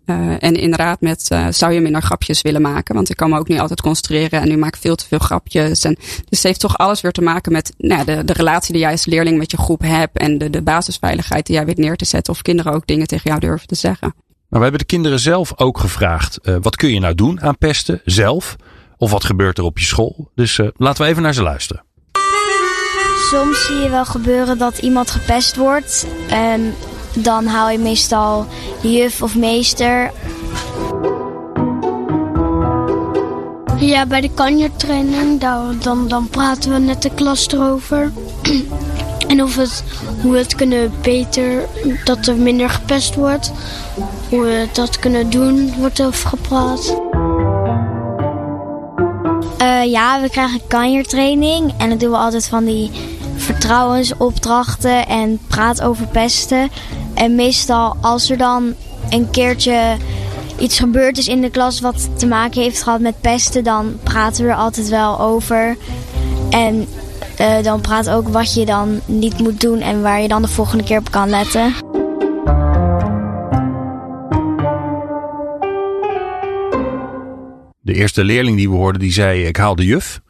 Uh, 0.06 0.42
en 0.42 0.54
inderdaad 0.54 1.00
met, 1.00 1.28
uh, 1.32 1.46
zou 1.50 1.72
je 1.72 1.80
minder 1.80 2.02
grapjes 2.02 2.42
willen 2.42 2.62
maken? 2.62 2.94
Want 2.94 3.10
ik 3.10 3.16
kan 3.16 3.30
me 3.30 3.38
ook 3.38 3.48
niet 3.48 3.58
altijd 3.58 3.80
concentreren 3.80 4.40
en 4.40 4.48
nu 4.48 4.56
maak 4.56 4.74
ik 4.74 4.80
veel 4.80 4.94
te 4.94 5.06
veel 5.06 5.18
grapjes. 5.18 5.84
En, 5.84 5.94
dus 5.94 6.24
het 6.28 6.42
heeft 6.42 6.60
toch 6.60 6.78
alles 6.78 7.00
weer 7.00 7.12
te 7.12 7.22
maken 7.22 7.52
met 7.52 7.74
nou, 7.78 8.04
de, 8.04 8.24
de 8.24 8.32
relatie 8.32 8.72
die 8.72 8.82
jij 8.82 8.90
als 8.90 9.06
leerling 9.06 9.38
met 9.38 9.50
je 9.50 9.56
groep 9.56 9.80
hebt. 9.80 10.18
En 10.18 10.38
de, 10.38 10.50
de 10.50 10.62
basisveiligheid 10.62 11.46
die 11.46 11.54
jij 11.54 11.64
weet 11.66 11.78
neer 11.78 11.96
te 11.96 12.04
zetten. 12.04 12.32
Of 12.32 12.42
kinderen 12.42 12.72
ook 12.72 12.86
dingen 12.86 13.06
tegen 13.06 13.28
jou 13.28 13.40
durven 13.40 13.68
te 13.68 13.74
zeggen. 13.74 14.14
Nou, 14.16 14.26
we 14.48 14.62
hebben 14.62 14.78
de 14.78 14.84
kinderen 14.84 15.20
zelf 15.20 15.52
ook 15.58 15.78
gevraagd. 15.78 16.38
Uh, 16.42 16.56
wat 16.60 16.76
kun 16.76 16.92
je 16.92 17.00
nou 17.00 17.14
doen 17.14 17.40
aan 17.42 17.58
pesten 17.58 18.00
zelf? 18.04 18.56
Of 18.96 19.10
wat 19.10 19.24
gebeurt 19.24 19.58
er 19.58 19.64
op 19.64 19.78
je 19.78 19.84
school? 19.84 20.30
Dus 20.34 20.60
laten 20.76 21.04
we 21.04 21.10
even 21.10 21.22
naar 21.22 21.34
ze 21.34 21.42
luisteren. 21.42 21.84
Soms 23.30 23.66
zie 23.66 23.76
je 23.76 23.90
wel 23.90 24.04
gebeuren 24.04 24.58
dat 24.58 24.78
iemand 24.78 25.10
gepest 25.10 25.56
wordt. 25.56 26.06
En 26.28 26.74
dan 27.14 27.46
haal 27.46 27.70
je 27.70 27.78
meestal 27.78 28.46
juf 28.82 29.22
of 29.22 29.34
meester. 29.34 30.12
Ja, 33.78 34.06
bij 34.06 34.20
de 34.20 34.30
kanjertraining, 34.34 35.40
dan, 35.80 36.08
dan 36.08 36.28
praten 36.28 36.72
we 36.72 36.78
net 36.78 37.02
de 37.02 37.10
klas 37.14 37.48
erover. 37.48 38.12
en 39.28 39.42
of 39.42 39.56
het, 39.56 39.84
hoe 40.22 40.32
we 40.32 40.38
het 40.38 40.54
kunnen 40.54 40.92
beter, 41.02 41.68
dat 42.04 42.26
er 42.26 42.36
minder 42.36 42.70
gepest 42.70 43.14
wordt. 43.14 43.52
Hoe 44.28 44.40
we 44.40 44.68
dat 44.72 44.98
kunnen 44.98 45.30
doen, 45.30 45.74
wordt 45.78 46.02
over 46.02 46.28
gepraat. 46.28 47.00
Uh, 49.62 49.84
ja, 49.90 50.20
we 50.20 50.30
krijgen 50.30 50.60
kanjertraining 50.68 51.72
en 51.78 51.88
dan 51.88 51.98
doen 51.98 52.10
we 52.10 52.16
altijd 52.16 52.46
van 52.46 52.64
die 52.64 52.90
vertrouwensopdrachten 53.36 55.06
en 55.06 55.38
praat 55.46 55.82
over 55.82 56.06
pesten. 56.06 56.70
En 57.14 57.34
meestal 57.34 57.96
als 58.00 58.30
er 58.30 58.36
dan 58.36 58.74
een 59.10 59.30
keertje 59.30 59.96
iets 60.58 60.78
gebeurd 60.78 61.18
is 61.18 61.28
in 61.28 61.40
de 61.40 61.50
klas 61.50 61.80
wat 61.80 62.18
te 62.18 62.26
maken 62.26 62.62
heeft 62.62 62.82
gehad 62.82 63.00
met 63.00 63.20
pesten, 63.20 63.64
dan 63.64 63.98
praten 64.02 64.44
we 64.44 64.50
er 64.50 64.56
altijd 64.56 64.88
wel 64.88 65.20
over. 65.20 65.76
En 66.50 66.86
uh, 67.40 67.62
dan 67.62 67.80
praat 67.80 68.10
ook 68.10 68.28
wat 68.28 68.54
je 68.54 68.64
dan 68.64 69.00
niet 69.06 69.38
moet 69.38 69.60
doen 69.60 69.80
en 69.80 70.02
waar 70.02 70.20
je 70.20 70.28
dan 70.28 70.42
de 70.42 70.48
volgende 70.48 70.84
keer 70.84 70.98
op 70.98 71.10
kan 71.10 71.28
letten. 71.28 71.72
De 77.80 77.94
eerste 77.94 78.24
leerling 78.24 78.56
die 78.56 78.70
we 78.70 78.76
hoorden, 78.76 79.00
die 79.00 79.12
zei 79.12 79.46
ik 79.46 79.56
haal 79.56 79.74
de 79.74 79.84
juf. 79.84 80.20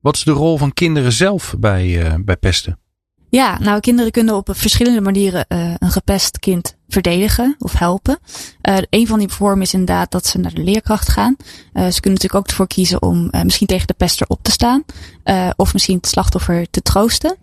Wat 0.00 0.16
is 0.16 0.22
de 0.22 0.30
rol 0.30 0.58
van 0.58 0.72
kinderen 0.72 1.12
zelf 1.12 1.54
bij, 1.58 1.86
uh, 1.86 2.14
bij 2.20 2.36
pesten? 2.36 2.78
Ja, 3.34 3.58
nou, 3.58 3.80
kinderen 3.80 4.10
kunnen 4.10 4.34
op 4.34 4.48
verschillende 4.52 5.00
manieren 5.00 5.46
uh, 5.48 5.74
een 5.78 5.90
gepest 5.90 6.38
kind 6.38 6.76
verdedigen 6.88 7.56
of 7.58 7.72
helpen. 7.78 8.18
Uh, 8.62 8.76
een 8.90 9.06
van 9.06 9.18
die 9.18 9.28
vormen 9.28 9.62
is 9.62 9.72
inderdaad 9.72 10.10
dat 10.10 10.26
ze 10.26 10.38
naar 10.38 10.54
de 10.54 10.62
leerkracht 10.62 11.08
gaan. 11.08 11.36
Uh, 11.38 11.44
ze 11.72 12.00
kunnen 12.00 12.12
natuurlijk 12.12 12.34
ook 12.34 12.46
ervoor 12.46 12.66
kiezen 12.66 13.02
om 13.02 13.30
misschien 13.42 13.66
tegen 13.66 13.86
de 13.86 13.94
pester 13.94 14.26
op 14.28 14.38
te 14.42 14.50
staan. 14.50 14.84
of 15.56 15.72
misschien 15.72 15.96
het 15.96 16.06
slachtoffer 16.06 16.70
te 16.70 16.82
troosten. 16.82 17.36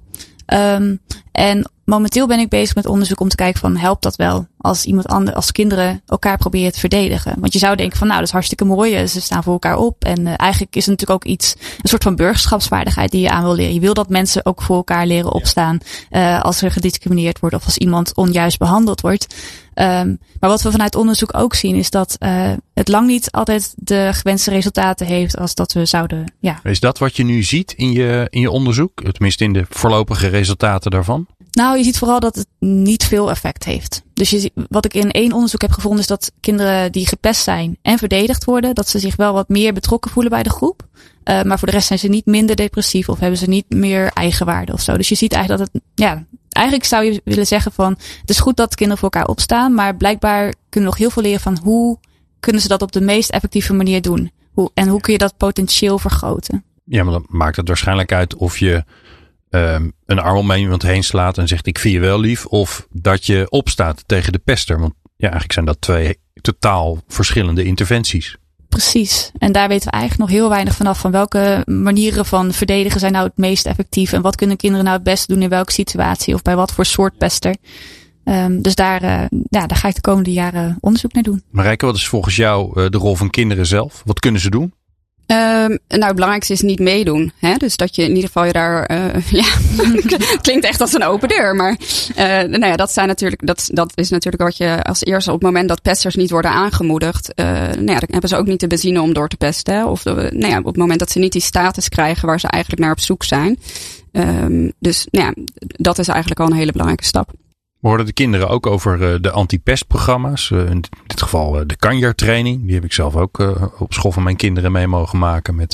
Um, 0.53 0.99
en 1.31 1.71
momenteel 1.91 2.27
ben 2.27 2.39
ik 2.39 2.49
bezig 2.49 2.75
met 2.75 2.85
onderzoek 2.85 3.19
om 3.19 3.29
te 3.29 3.35
kijken 3.35 3.59
van 3.59 3.77
helpt 3.77 4.03
dat 4.03 4.15
wel 4.15 4.47
als 4.57 4.85
iemand 4.85 5.07
anders, 5.07 5.35
als 5.35 5.51
kinderen 5.51 6.01
elkaar 6.05 6.37
proberen 6.37 6.71
te 6.71 6.79
verdedigen. 6.79 7.35
Want 7.39 7.53
je 7.53 7.59
zou 7.59 7.75
denken 7.75 7.97
van 7.97 8.07
nou 8.07 8.19
dat 8.19 8.27
is 8.27 8.33
hartstikke 8.33 8.65
mooi, 8.65 9.07
ze 9.07 9.21
staan 9.21 9.43
voor 9.43 9.53
elkaar 9.53 9.77
op. 9.77 10.03
En 10.03 10.19
uh, 10.19 10.33
eigenlijk 10.37 10.75
is 10.75 10.85
het 10.85 10.99
natuurlijk 10.99 11.25
ook 11.25 11.31
iets, 11.31 11.55
een 11.81 11.89
soort 11.89 12.03
van 12.03 12.15
burgerschapsvaardigheid 12.15 13.11
die 13.11 13.21
je 13.21 13.29
aan 13.29 13.43
wil 13.43 13.55
leren. 13.55 13.73
Je 13.73 13.79
wil 13.79 13.93
dat 13.93 14.09
mensen 14.09 14.45
ook 14.45 14.61
voor 14.61 14.75
elkaar 14.75 15.05
leren 15.05 15.33
opstaan 15.33 15.77
uh, 16.11 16.41
als 16.41 16.61
er 16.61 16.71
gediscrimineerd 16.71 17.39
wordt 17.39 17.55
of 17.55 17.65
als 17.65 17.77
iemand 17.77 18.15
onjuist 18.15 18.57
behandeld 18.57 19.01
wordt. 19.01 19.35
Um, 19.75 20.19
maar 20.39 20.49
wat 20.49 20.61
we 20.61 20.71
vanuit 20.71 20.95
onderzoek 20.95 21.37
ook 21.37 21.55
zien 21.55 21.75
is 21.75 21.89
dat 21.89 22.15
uh, 22.19 22.51
het 22.73 22.87
lang 22.87 23.07
niet 23.07 23.31
altijd 23.31 23.73
de 23.75 24.09
gewenste 24.13 24.49
resultaten 24.49 25.07
heeft 25.07 25.37
als 25.37 25.55
dat 25.55 25.73
we 25.73 25.85
zouden. 25.85 26.33
Ja. 26.39 26.59
Is 26.63 26.79
dat 26.79 26.97
wat 26.97 27.15
je 27.15 27.23
nu 27.23 27.43
ziet 27.43 27.71
in 27.71 27.91
je, 27.91 28.27
in 28.29 28.41
je 28.41 28.51
onderzoek? 28.51 29.11
Tenminste 29.11 29.43
in 29.43 29.53
de 29.53 29.65
voorlopige 29.69 30.27
resultaten 30.27 30.91
daarvan? 30.91 31.27
Nou, 31.51 31.77
je 31.77 31.83
ziet 31.83 31.97
vooral 31.97 32.19
dat 32.19 32.35
het 32.35 32.47
niet 32.59 33.03
veel 33.03 33.29
effect 33.29 33.63
heeft. 33.63 34.01
Dus 34.13 34.29
je, 34.29 34.51
wat 34.69 34.85
ik 34.85 34.93
in 34.93 35.11
één 35.11 35.31
onderzoek 35.31 35.61
heb 35.61 35.71
gevonden 35.71 35.99
is 35.99 36.07
dat 36.07 36.31
kinderen 36.39 36.91
die 36.91 37.07
gepest 37.07 37.43
zijn 37.43 37.77
en 37.81 37.97
verdedigd 37.97 38.43
worden, 38.43 38.75
dat 38.75 38.89
ze 38.89 38.99
zich 38.99 39.15
wel 39.15 39.33
wat 39.33 39.49
meer 39.49 39.73
betrokken 39.73 40.11
voelen 40.11 40.31
bij 40.31 40.43
de 40.43 40.49
groep. 40.49 40.87
Uh, 41.23 41.41
maar 41.41 41.59
voor 41.59 41.67
de 41.67 41.73
rest 41.73 41.87
zijn 41.87 41.99
ze 41.99 42.07
niet 42.07 42.25
minder 42.25 42.55
depressief 42.55 43.09
of 43.09 43.19
hebben 43.19 43.39
ze 43.39 43.49
niet 43.49 43.69
meer 43.69 44.11
eigenwaarde 44.13 44.73
of 44.73 44.81
zo. 44.81 44.97
Dus 44.97 45.09
je 45.09 45.15
ziet 45.15 45.33
eigenlijk 45.33 45.63
dat 45.63 45.73
het, 45.73 45.83
ja, 45.95 46.25
eigenlijk 46.49 46.85
zou 46.85 47.03
je 47.03 47.21
willen 47.23 47.47
zeggen 47.47 47.71
van, 47.71 47.91
het 48.21 48.29
is 48.29 48.39
goed 48.39 48.57
dat 48.57 48.75
kinderen 48.75 49.01
voor 49.01 49.09
elkaar 49.09 49.29
opstaan, 49.29 49.73
maar 49.73 49.95
blijkbaar 49.95 50.53
kunnen 50.69 50.89
we 50.89 50.95
nog 50.95 50.97
heel 50.97 51.09
veel 51.09 51.23
leren 51.23 51.41
van 51.41 51.59
hoe 51.63 51.97
kunnen 52.39 52.61
ze 52.61 52.67
dat 52.67 52.81
op 52.81 52.91
de 52.91 53.01
meest 53.01 53.29
effectieve 53.29 53.73
manier 53.73 54.01
doen. 54.01 54.31
Hoe, 54.51 54.71
en 54.73 54.87
hoe 54.87 55.01
kun 55.01 55.13
je 55.13 55.19
dat 55.19 55.37
potentieel 55.37 55.99
vergroten. 55.99 56.63
Ja, 56.83 57.03
maar 57.03 57.13
dan 57.13 57.25
maakt 57.27 57.55
het 57.55 57.67
waarschijnlijk 57.67 58.11
uit 58.11 58.35
of 58.35 58.57
je 58.57 58.83
um, 59.51 59.91
een 60.05 60.19
arm 60.19 60.37
om 60.37 60.51
iemand 60.51 60.81
heen 60.81 61.03
slaat 61.03 61.37
en 61.37 61.47
zegt 61.47 61.67
ik 61.67 61.79
vind 61.79 61.93
je 61.93 61.99
wel 61.99 62.19
lief. 62.19 62.45
Of 62.45 62.87
dat 62.91 63.25
je 63.25 63.45
opstaat 63.49 64.03
tegen 64.05 64.31
de 64.31 64.39
pester. 64.39 64.79
Want 64.79 64.93
ja, 65.03 65.27
eigenlijk 65.27 65.53
zijn 65.53 65.65
dat 65.65 65.81
twee 65.81 66.19
totaal 66.41 67.03
verschillende 67.07 67.63
interventies. 67.63 68.35
Precies. 68.69 69.31
En 69.37 69.51
daar 69.51 69.67
weten 69.67 69.85
we 69.85 69.91
eigenlijk 69.91 70.29
nog 70.29 70.39
heel 70.39 70.49
weinig 70.49 70.75
vanaf. 70.75 70.99
Van 70.99 71.11
welke 71.11 71.63
manieren 71.65 72.25
van 72.25 72.53
verdedigen 72.53 72.99
zijn 72.99 73.11
nou 73.11 73.25
het 73.25 73.37
meest 73.37 73.65
effectief. 73.65 74.13
En 74.13 74.21
wat 74.21 74.35
kunnen 74.35 74.57
kinderen 74.57 74.85
nou 74.85 74.97
het 74.97 75.05
beste 75.05 75.33
doen 75.33 75.41
in 75.41 75.49
welke 75.49 75.71
situatie. 75.71 76.33
Of 76.33 76.41
bij 76.41 76.55
wat 76.55 76.71
voor 76.71 76.85
soort 76.85 77.17
pester. 77.17 77.55
Um, 78.23 78.61
dus 78.61 78.75
daar, 78.75 79.03
uh, 79.03 79.39
ja, 79.49 79.67
daar 79.67 79.77
ga 79.77 79.87
ik 79.87 79.95
de 79.95 80.01
komende 80.01 80.31
jaren 80.31 80.77
onderzoek 80.79 81.13
naar 81.13 81.23
doen. 81.23 81.43
Marijke, 81.49 81.85
wat 81.85 81.95
is 81.95 82.07
volgens 82.07 82.35
jou 82.35 82.81
uh, 82.81 82.89
de 82.89 82.97
rol 82.97 83.15
van 83.15 83.29
kinderen 83.29 83.65
zelf? 83.65 84.01
Wat 84.05 84.19
kunnen 84.19 84.41
ze 84.41 84.49
doen? 84.49 84.73
Um, 85.31 85.79
nou, 85.87 86.03
het 86.03 86.13
belangrijkste 86.13 86.53
is 86.53 86.61
niet 86.61 86.79
meedoen. 86.79 87.31
Hè? 87.39 87.55
Dus 87.55 87.77
dat 87.77 87.95
je 87.95 88.01
in 88.01 88.09
ieder 88.09 88.25
geval 88.25 88.45
je 88.45 88.51
daar. 88.51 88.91
Uh, 88.91 89.31
ja, 89.41 89.45
klinkt 90.41 90.65
echt 90.65 90.81
als 90.81 90.93
een 90.93 91.03
open 91.03 91.29
deur. 91.29 91.55
Maar 91.55 91.77
uh, 92.11 92.25
nou 92.25 92.65
ja, 92.65 92.75
dat, 92.75 92.91
zijn 92.91 93.07
natuurlijk, 93.07 93.45
dat, 93.45 93.69
dat 93.71 93.91
is 93.95 94.09
natuurlijk 94.09 94.43
wat 94.43 94.57
je 94.57 94.83
als 94.83 95.03
eerste 95.03 95.31
op 95.31 95.41
het 95.41 95.45
moment 95.45 95.67
dat 95.67 95.81
pesters 95.81 96.15
niet 96.15 96.29
worden 96.29 96.51
aangemoedigd. 96.51 97.31
Uh, 97.35 97.45
nou 97.45 97.91
ja, 97.91 97.99
dan 97.99 98.07
hebben 98.11 98.29
ze 98.29 98.37
ook 98.37 98.47
niet 98.47 98.59
de 98.59 98.67
benzine 98.67 99.01
om 99.01 99.13
door 99.13 99.27
te 99.27 99.37
pesten. 99.37 99.87
Of 99.87 100.03
de, 100.03 100.29
nou 100.33 100.51
ja, 100.51 100.57
op 100.57 100.65
het 100.65 100.77
moment 100.77 100.99
dat 100.99 101.11
ze 101.11 101.19
niet 101.19 101.31
die 101.31 101.41
status 101.41 101.89
krijgen 101.89 102.27
waar 102.27 102.39
ze 102.39 102.47
eigenlijk 102.47 102.83
naar 102.83 102.91
op 102.91 102.99
zoek 102.99 103.23
zijn. 103.23 103.59
Um, 104.11 104.71
dus 104.79 105.07
nou 105.11 105.25
ja, 105.25 105.33
dat 105.59 105.99
is 105.99 106.07
eigenlijk 106.07 106.39
al 106.39 106.45
een 106.45 106.53
hele 106.53 106.71
belangrijke 106.71 107.05
stap. 107.05 107.31
We 107.81 107.87
hoorden 107.87 108.05
de 108.05 108.13
kinderen 108.13 108.49
ook 108.49 108.67
over 108.67 109.13
uh, 109.13 109.19
de 109.21 109.31
anti-pestprogramma's. 109.31 110.49
Uh, 110.49 110.69
in 110.69 110.83
dit 111.07 111.21
geval 111.21 111.59
uh, 111.59 111.61
de 111.65 111.75
kanjertraining. 111.75 112.65
Die 112.65 112.73
heb 112.73 112.83
ik 112.83 112.93
zelf 112.93 113.15
ook 113.15 113.39
op 113.79 113.93
school 113.93 114.11
van 114.11 114.23
mijn 114.23 114.35
kinderen 114.35 114.71
mee 114.71 114.87
mogen 114.87 115.19
maken 115.19 115.55
met 115.55 115.71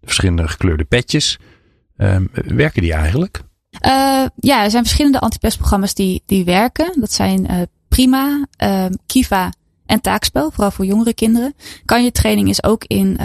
de 0.00 0.06
verschillende 0.06 0.48
gekleurde 0.48 0.84
petjes. 0.84 1.38
Ehm, 1.96 2.24
werken 2.32 2.82
die 2.82 2.92
eigenlijk? 2.92 3.42
Ja, 4.36 4.64
er 4.64 4.70
zijn 4.70 4.82
verschillende 4.82 5.20
antipestprogramma's 5.20 5.94
die, 5.94 6.22
die 6.26 6.44
werken. 6.44 7.00
Dat 7.00 7.12
zijn 7.12 7.68
Prima, 7.88 8.46
uh, 8.62 8.84
Kiva 9.06 9.52
en 9.86 10.00
Taakspel, 10.00 10.50
vooral 10.50 10.70
voor 10.70 10.84
jongere 10.84 11.14
kinderen. 11.14 11.54
Kanje 11.84 12.12
training 12.12 12.48
is 12.48 12.62
ook 12.62 12.84
in 12.84 13.18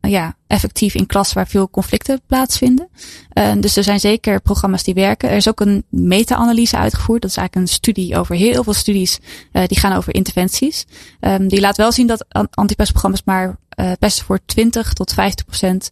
ja, 0.00 0.36
effectief 0.46 0.94
in 0.94 1.06
klas 1.06 1.32
waar 1.32 1.46
veel 1.46 1.70
conflicten 1.70 2.20
plaatsvinden. 2.26 2.88
Uh, 3.34 3.52
dus 3.60 3.76
er 3.76 3.82
zijn 3.82 4.00
zeker 4.00 4.40
programma's 4.40 4.82
die 4.82 4.94
werken. 4.94 5.28
Er 5.28 5.36
is 5.36 5.48
ook 5.48 5.60
een 5.60 5.84
meta-analyse 5.88 6.76
uitgevoerd. 6.76 7.22
Dat 7.22 7.30
is 7.30 7.36
eigenlijk 7.36 7.68
een 7.68 7.74
studie 7.74 8.16
over 8.16 8.34
heel 8.34 8.64
veel 8.64 8.72
studies 8.72 9.18
uh, 9.52 9.66
die 9.66 9.78
gaan 9.78 9.92
over 9.92 10.14
interventies. 10.14 10.86
Um, 11.20 11.48
die 11.48 11.60
laat 11.60 11.76
wel 11.76 11.92
zien 11.92 12.06
dat 12.06 12.24
antipestprogramma's 12.50 13.22
maar 13.24 13.58
uh, 13.80 13.92
pesten 13.98 14.24
voor 14.24 14.38
20 14.44 14.92
tot 14.92 15.12
50 15.12 15.46
procent 15.46 15.90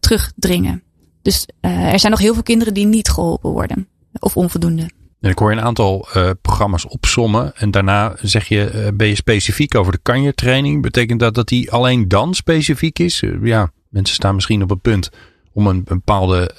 terugdringen. 0.00 0.82
Dus 1.22 1.46
er 1.60 1.98
zijn 1.98 2.12
nog 2.12 2.20
heel 2.20 2.34
veel 2.34 2.42
kinderen 2.42 2.74
die 2.74 2.86
niet 2.86 3.08
geholpen 3.08 3.50
worden 3.50 3.88
of 4.18 4.36
onvoldoende. 4.36 4.90
En 5.24 5.30
ik 5.30 5.38
hoor 5.38 5.50
je 5.50 5.56
een 5.56 5.64
aantal 5.64 6.08
uh, 6.16 6.30
programma's 6.42 6.86
opsommen. 6.88 7.52
En 7.56 7.70
daarna 7.70 8.12
zeg 8.20 8.48
je, 8.48 8.72
uh, 8.74 8.88
ben 8.94 9.06
je 9.06 9.14
specifiek 9.14 9.74
over 9.74 9.92
de 9.92 9.98
kanjertraining. 10.02 10.82
Betekent 10.82 11.20
dat 11.20 11.34
dat 11.34 11.48
die 11.48 11.72
alleen 11.72 12.08
dan 12.08 12.34
specifiek 12.34 12.98
is? 12.98 13.22
Uh, 13.22 13.46
ja, 13.46 13.70
mensen 13.88 14.14
staan 14.14 14.34
misschien 14.34 14.62
op 14.62 14.70
het 14.70 14.82
punt 14.82 15.10
om 15.52 15.66
een, 15.66 15.84
bepaalde 15.84 16.54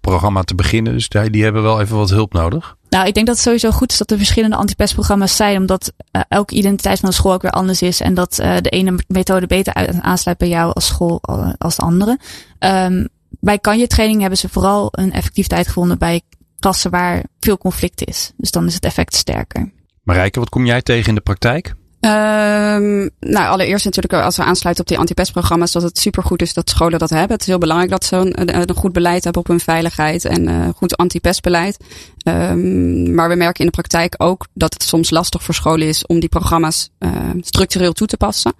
programma 0.00 0.42
te 0.42 0.54
beginnen. 0.54 0.92
Dus 0.92 1.08
die, 1.08 1.30
die 1.30 1.42
hebben 1.42 1.62
wel 1.62 1.80
even 1.80 1.96
wat 1.96 2.10
hulp 2.10 2.32
nodig. 2.32 2.76
Nou, 2.88 3.06
ik 3.06 3.14
denk 3.14 3.26
dat 3.26 3.34
het 3.34 3.44
sowieso 3.44 3.70
goed 3.70 3.92
is 3.92 3.98
dat 3.98 4.10
er 4.10 4.16
verschillende 4.16 4.56
antipestprogramma's 4.56 5.36
zijn. 5.36 5.56
Omdat 5.56 5.92
elke 6.28 6.54
identiteit 6.54 7.00
van 7.00 7.08
de 7.08 7.14
school 7.14 7.32
ook 7.32 7.42
weer 7.42 7.50
anders 7.50 7.82
is. 7.82 8.00
En 8.00 8.14
dat 8.14 8.34
de 8.34 8.70
ene 8.70 8.98
methode 9.08 9.46
beter 9.46 9.74
aansluit 10.00 10.38
bij 10.38 10.48
jou 10.48 10.72
als 10.72 10.86
school 10.86 11.20
als 11.58 11.76
de 11.76 11.82
andere. 11.82 12.18
Um, 12.58 13.08
bij 13.40 13.58
kanjertraining 13.58 14.20
hebben 14.20 14.38
ze 14.38 14.48
vooral 14.48 14.88
een 14.90 15.12
effectiviteit 15.12 15.66
gevonden 15.66 15.98
bij 15.98 16.22
klassen 16.58 16.90
waar 16.90 17.24
veel 17.40 17.58
conflict 17.58 18.06
is. 18.06 18.32
Dus 18.36 18.50
dan 18.50 18.66
is 18.66 18.74
het 18.74 18.84
effect 18.84 19.14
sterker. 19.14 19.72
Marijke, 20.02 20.38
wat 20.38 20.48
kom 20.48 20.66
jij 20.66 20.82
tegen 20.82 21.08
in 21.08 21.14
de 21.14 21.20
praktijk? 21.20 21.74
Um, 22.00 23.10
nou, 23.20 23.48
allereerst 23.48 23.84
natuurlijk 23.84 24.12
als 24.12 24.36
we 24.36 24.42
aansluiten 24.42 24.84
op 24.84 24.90
die 24.90 24.98
antipestprogramma's, 24.98 25.72
dat 25.72 25.82
het 25.82 25.98
supergoed 25.98 26.42
is 26.42 26.54
dat 26.54 26.70
scholen 26.70 26.98
dat 26.98 27.10
hebben. 27.10 27.30
Het 27.30 27.40
is 27.40 27.46
heel 27.46 27.58
belangrijk 27.58 27.90
dat 27.90 28.04
ze 28.04 28.16
een, 28.16 28.58
een 28.60 28.76
goed 28.76 28.92
beleid 28.92 29.24
hebben 29.24 29.42
op 29.42 29.48
hun 29.48 29.60
veiligheid 29.60 30.24
en 30.24 30.48
uh, 30.48 30.68
goed 30.76 30.96
antipestbeleid. 30.96 31.76
Um, 32.24 33.14
maar 33.14 33.28
we 33.28 33.34
merken 33.34 33.60
in 33.60 33.66
de 33.66 33.72
praktijk 33.72 34.14
ook 34.18 34.46
dat 34.54 34.72
het 34.72 34.82
soms 34.82 35.10
lastig 35.10 35.42
voor 35.42 35.54
scholen 35.54 35.86
is 35.86 36.06
om 36.06 36.20
die 36.20 36.28
programma's 36.28 36.90
uh, 36.98 37.10
structureel 37.40 37.92
toe 37.92 38.06
te 38.06 38.16
passen. 38.16 38.54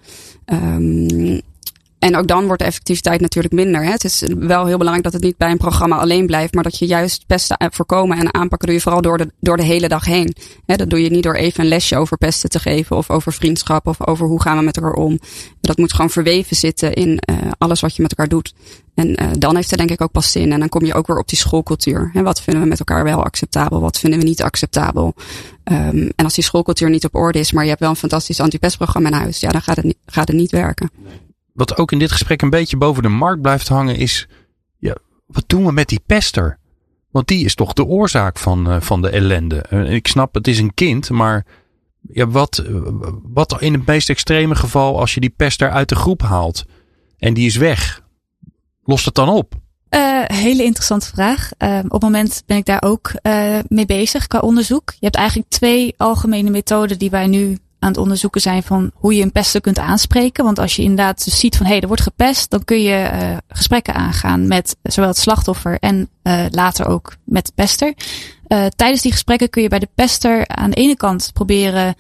Um, 0.44 1.40
en 2.06 2.16
ook 2.16 2.26
dan 2.26 2.46
wordt 2.46 2.60
de 2.60 2.68
effectiviteit 2.68 3.20
natuurlijk 3.20 3.54
minder. 3.54 3.84
Hè. 3.84 3.90
Het 3.90 4.04
is 4.04 4.22
wel 4.38 4.66
heel 4.66 4.76
belangrijk 4.76 5.04
dat 5.04 5.12
het 5.12 5.22
niet 5.22 5.36
bij 5.36 5.50
een 5.50 5.56
programma 5.56 5.96
alleen 5.96 6.26
blijft, 6.26 6.54
maar 6.54 6.62
dat 6.62 6.78
je 6.78 6.86
juist 6.86 7.26
pesten 7.26 7.56
voorkomen 7.72 8.18
en 8.18 8.34
aanpakken 8.34 8.68
doe 8.68 8.76
je 8.76 8.82
vooral 8.82 9.02
door 9.02 9.18
de, 9.18 9.32
door 9.40 9.56
de 9.56 9.62
hele 9.62 9.88
dag 9.88 10.04
heen. 10.04 10.34
Hè, 10.66 10.76
dat 10.76 10.90
doe 10.90 11.02
je 11.02 11.10
niet 11.10 11.22
door 11.22 11.34
even 11.34 11.62
een 11.62 11.68
lesje 11.68 11.96
over 11.96 12.16
pesten 12.16 12.50
te 12.50 12.58
geven 12.58 12.96
of 12.96 13.10
over 13.10 13.32
vriendschap 13.32 13.86
of 13.86 14.06
over 14.06 14.26
hoe 14.26 14.42
gaan 14.42 14.58
we 14.58 14.64
met 14.64 14.76
elkaar 14.76 14.92
om. 14.92 15.18
Dat 15.60 15.76
moet 15.76 15.92
gewoon 15.92 16.10
verweven 16.10 16.56
zitten 16.56 16.92
in 16.94 17.08
uh, 17.30 17.36
alles 17.58 17.80
wat 17.80 17.96
je 17.96 18.02
met 18.02 18.10
elkaar 18.10 18.28
doet. 18.28 18.54
En 18.94 19.22
uh, 19.22 19.30
dan 19.38 19.54
heeft 19.56 19.70
het 19.70 19.78
denk 19.78 19.90
ik 19.90 20.00
ook 20.00 20.12
pas 20.12 20.32
zin. 20.32 20.52
En 20.52 20.58
dan 20.58 20.68
kom 20.68 20.84
je 20.84 20.94
ook 20.94 21.06
weer 21.06 21.18
op 21.18 21.28
die 21.28 21.38
schoolcultuur. 21.38 22.10
Hè. 22.12 22.22
Wat 22.22 22.42
vinden 22.42 22.62
we 22.62 22.68
met 22.68 22.78
elkaar 22.78 23.04
wel 23.04 23.24
acceptabel? 23.24 23.80
Wat 23.80 23.98
vinden 23.98 24.18
we 24.18 24.24
niet 24.24 24.42
acceptabel? 24.42 25.14
Um, 25.64 26.10
en 26.16 26.24
als 26.24 26.34
die 26.34 26.44
schoolcultuur 26.44 26.90
niet 26.90 27.04
op 27.04 27.14
orde 27.14 27.38
is, 27.38 27.52
maar 27.52 27.62
je 27.62 27.68
hebt 27.68 27.80
wel 27.80 27.90
een 27.90 27.96
fantastisch 27.96 28.40
antipestprogramma 28.40 29.08
in 29.08 29.14
huis, 29.14 29.40
ja, 29.40 29.48
dan 29.48 29.62
gaat 29.62 29.76
het, 29.76 29.84
niet, 29.84 29.98
gaat 30.06 30.28
het 30.28 30.36
niet 30.36 30.50
werken. 30.50 30.90
Wat 31.56 31.76
ook 31.76 31.92
in 31.92 31.98
dit 31.98 32.12
gesprek 32.12 32.42
een 32.42 32.50
beetje 32.50 32.76
boven 32.76 33.02
de 33.02 33.08
markt 33.08 33.42
blijft 33.42 33.68
hangen 33.68 33.96
is, 33.96 34.28
ja, 34.78 34.96
wat 35.26 35.44
doen 35.46 35.64
we 35.64 35.72
met 35.72 35.88
die 35.88 36.00
pester? 36.06 36.58
Want 37.10 37.28
die 37.28 37.44
is 37.44 37.54
toch 37.54 37.72
de 37.72 37.84
oorzaak 37.84 38.38
van, 38.38 38.70
uh, 38.70 38.80
van 38.80 39.02
de 39.02 39.08
ellende. 39.08 39.64
Uh, 39.70 39.92
ik 39.92 40.06
snap, 40.06 40.34
het 40.34 40.48
is 40.48 40.58
een 40.58 40.74
kind, 40.74 41.10
maar 41.10 41.46
ja, 42.12 42.26
wat, 42.26 42.64
wat 43.22 43.60
in 43.60 43.72
het 43.72 43.86
meest 43.86 44.10
extreme 44.10 44.54
geval 44.54 44.98
als 44.98 45.14
je 45.14 45.20
die 45.20 45.34
pester 45.36 45.70
uit 45.70 45.88
de 45.88 45.94
groep 45.94 46.22
haalt 46.22 46.64
en 47.18 47.34
die 47.34 47.46
is 47.46 47.56
weg, 47.56 48.02
lost 48.84 49.04
het 49.04 49.14
dan 49.14 49.28
op? 49.28 49.54
Uh, 49.90 50.22
hele 50.24 50.62
interessante 50.64 51.06
vraag. 51.06 51.50
Op 51.84 51.92
het 51.92 52.02
moment 52.02 52.42
ben 52.46 52.56
ik 52.56 52.64
daar 52.64 52.82
ook 52.82 53.12
mee 53.68 53.86
bezig 53.86 54.26
qua 54.26 54.38
onderzoek. 54.38 54.90
Je 54.90 55.04
hebt 55.04 55.16
eigenlijk 55.16 55.48
twee 55.48 55.94
algemene 55.96 56.50
methoden 56.50 56.98
die 56.98 57.10
wij 57.10 57.26
nu 57.26 57.58
aan 57.78 57.88
het 57.88 57.98
onderzoeken 57.98 58.40
zijn 58.40 58.62
van 58.62 58.90
hoe 58.94 59.14
je 59.14 59.22
een 59.22 59.32
pester 59.32 59.60
kunt 59.60 59.78
aanspreken. 59.78 60.44
Want 60.44 60.58
als 60.58 60.76
je 60.76 60.82
inderdaad 60.82 61.24
dus 61.24 61.38
ziet 61.38 61.56
van 61.56 61.66
hé, 61.66 61.72
hey, 61.72 61.80
er 61.80 61.86
wordt 61.86 62.02
gepest, 62.02 62.50
dan 62.50 62.64
kun 62.64 62.82
je 62.82 63.10
uh, 63.12 63.36
gesprekken 63.48 63.94
aangaan 63.94 64.48
met 64.48 64.76
zowel 64.82 65.08
het 65.08 65.18
slachtoffer 65.18 65.78
en 65.78 66.08
uh, 66.22 66.44
later 66.50 66.86
ook 66.86 67.16
met 67.24 67.46
de 67.46 67.52
pester. 67.54 67.94
Uh, 68.48 68.66
tijdens 68.66 69.02
die 69.02 69.12
gesprekken 69.12 69.50
kun 69.50 69.62
je 69.62 69.68
bij 69.68 69.78
de 69.78 69.88
pester 69.94 70.48
aan 70.48 70.70
de 70.70 70.76
ene 70.76 70.96
kant 70.96 71.30
proberen 71.32 71.94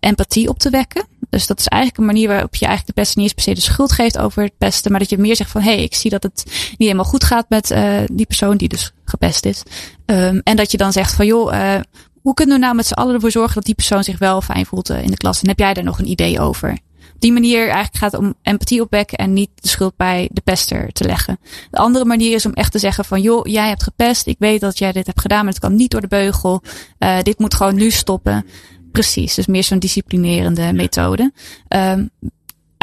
empathie 0.00 0.48
op 0.48 0.58
te 0.58 0.70
wekken. 0.70 1.06
Dus 1.30 1.46
dat 1.46 1.58
is 1.58 1.66
eigenlijk 1.66 2.00
een 2.00 2.14
manier 2.14 2.28
waarop 2.28 2.54
je 2.54 2.66
eigenlijk 2.66 2.96
de 2.96 3.02
pester 3.02 3.22
niet 3.22 3.32
eens 3.32 3.44
per 3.44 3.54
se 3.54 3.60
de 3.60 3.72
schuld 3.72 3.92
geeft 3.92 4.18
over 4.18 4.42
het 4.42 4.58
pesten. 4.58 4.90
Maar 4.90 5.00
dat 5.00 5.10
je 5.10 5.18
meer 5.18 5.36
zegt 5.36 5.50
van 5.50 5.60
hé, 5.60 5.74
hey, 5.74 5.82
ik 5.82 5.94
zie 5.94 6.10
dat 6.10 6.22
het 6.22 6.42
niet 6.46 6.76
helemaal 6.78 7.04
goed 7.04 7.24
gaat 7.24 7.48
met 7.48 7.74
die 8.12 8.26
persoon 8.26 8.56
die 8.56 8.68
dus 8.68 8.92
gepest 9.04 9.44
is. 9.44 9.62
Um, 10.06 10.40
en 10.44 10.56
dat 10.56 10.70
je 10.70 10.76
dan 10.76 10.92
zegt 10.92 11.12
van 11.12 11.26
joh, 11.26 11.80
hoe 12.26 12.34
kunnen 12.34 12.54
we 12.54 12.60
nou 12.60 12.74
met 12.74 12.86
z'n 12.86 12.92
allen 12.92 13.14
ervoor 13.14 13.30
zorgen 13.30 13.54
dat 13.54 13.64
die 13.64 13.74
persoon 13.74 14.04
zich 14.04 14.18
wel 14.18 14.40
fijn 14.40 14.66
voelt 14.66 14.90
eh, 14.90 15.02
in 15.02 15.10
de 15.10 15.16
klas? 15.16 15.42
En 15.42 15.48
heb 15.48 15.58
jij 15.58 15.74
daar 15.74 15.84
nog 15.84 15.98
een 15.98 16.10
idee 16.10 16.40
over? 16.40 16.70
Op 17.14 17.20
die 17.20 17.32
manier 17.32 17.62
eigenlijk 17.62 17.96
gaat 17.96 18.12
het 18.12 18.20
om 18.20 18.34
empathie 18.42 18.80
opwekken 18.80 19.18
en 19.18 19.32
niet 19.32 19.50
de 19.54 19.68
schuld 19.68 19.96
bij 19.96 20.28
de 20.32 20.40
pester 20.40 20.92
te 20.92 21.04
leggen. 21.04 21.38
De 21.70 21.78
andere 21.78 22.04
manier 22.04 22.34
is 22.34 22.46
om 22.46 22.52
echt 22.52 22.72
te 22.72 22.78
zeggen 22.78 23.04
van 23.04 23.20
joh, 23.20 23.46
jij 23.46 23.68
hebt 23.68 23.82
gepest. 23.82 24.26
Ik 24.26 24.36
weet 24.38 24.60
dat 24.60 24.78
jij 24.78 24.92
dit 24.92 25.06
hebt 25.06 25.20
gedaan, 25.20 25.44
maar 25.44 25.52
het 25.52 25.62
kan 25.62 25.74
niet 25.74 25.90
door 25.90 26.00
de 26.00 26.08
beugel. 26.08 26.62
Uh, 26.98 27.20
dit 27.22 27.38
moet 27.38 27.54
gewoon 27.54 27.74
nu 27.74 27.90
stoppen. 27.90 28.46
Precies, 28.92 29.34
dus 29.34 29.46
meer 29.46 29.64
zo'n 29.64 29.78
disciplinerende 29.78 30.72
methode. 30.72 31.32
Um, 31.68 32.10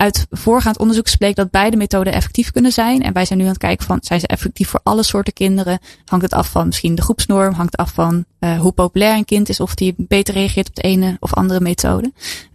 uit 0.03 0.27
voorgaand 0.29 0.77
onderzoek 0.77 1.17
bleek 1.17 1.35
dat 1.35 1.51
beide 1.51 1.77
methoden 1.77 2.13
effectief 2.13 2.51
kunnen 2.51 2.71
zijn. 2.71 3.01
En 3.01 3.13
wij 3.13 3.25
zijn 3.25 3.39
nu 3.39 3.45
aan 3.45 3.51
het 3.51 3.59
kijken 3.59 3.85
van, 3.85 3.97
zijn 4.01 4.19
ze 4.19 4.27
effectief 4.27 4.69
voor 4.69 4.79
alle 4.83 5.03
soorten 5.03 5.33
kinderen? 5.33 5.79
Hangt 6.05 6.25
het 6.25 6.33
af 6.33 6.49
van 6.49 6.65
misschien 6.65 6.95
de 6.95 7.01
groepsnorm? 7.01 7.53
Hangt 7.53 7.77
af 7.77 7.93
van 7.93 8.25
uh, 8.39 8.59
hoe 8.59 8.71
populair 8.71 9.17
een 9.17 9.25
kind 9.25 9.49
is? 9.49 9.59
Of 9.59 9.75
die 9.75 9.93
beter 9.97 10.33
reageert 10.33 10.67
op 10.67 10.75
de 10.75 10.81
ene 10.81 11.17
of 11.19 11.33
andere 11.33 11.59
methode? 11.59 12.11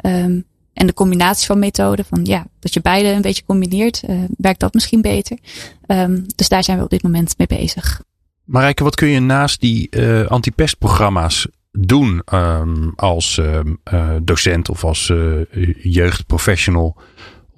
Um, 0.07 0.45
en 0.73 0.87
de 0.87 0.95
combinatie 0.95 1.47
van 1.47 1.59
methoden, 1.59 2.05
van 2.05 2.25
ja, 2.25 2.47
dat 2.61 2.75
je 2.75 2.81
beide 2.81 3.09
een 3.09 3.23
beetje 3.23 3.45
combineert, 3.45 4.03
uh, 4.09 4.25
werkt 4.37 4.61
dat 4.61 4.75
misschien 4.75 5.01
beter. 5.01 5.39
Um, 5.87 6.25
dus 6.37 6.49
daar 6.49 6.65
zijn 6.65 6.79
we 6.79 6.85
op 6.85 6.91
dit 6.91 7.03
moment 7.03 7.35
mee 7.39 7.47
bezig. 7.47 8.03
Marijke, 8.45 8.85
wat 8.85 8.95
kun 8.95 9.09
je 9.09 9.21
naast 9.21 9.61
die 9.61 9.87
uh, 9.91 10.27
antipestprogramma's 10.27 11.49
doen 11.71 12.23
um, 12.35 12.93
als 12.97 13.41
docent 14.23 14.69
of 14.69 14.85
als 14.85 15.13
jeugdprofessional 15.83 16.97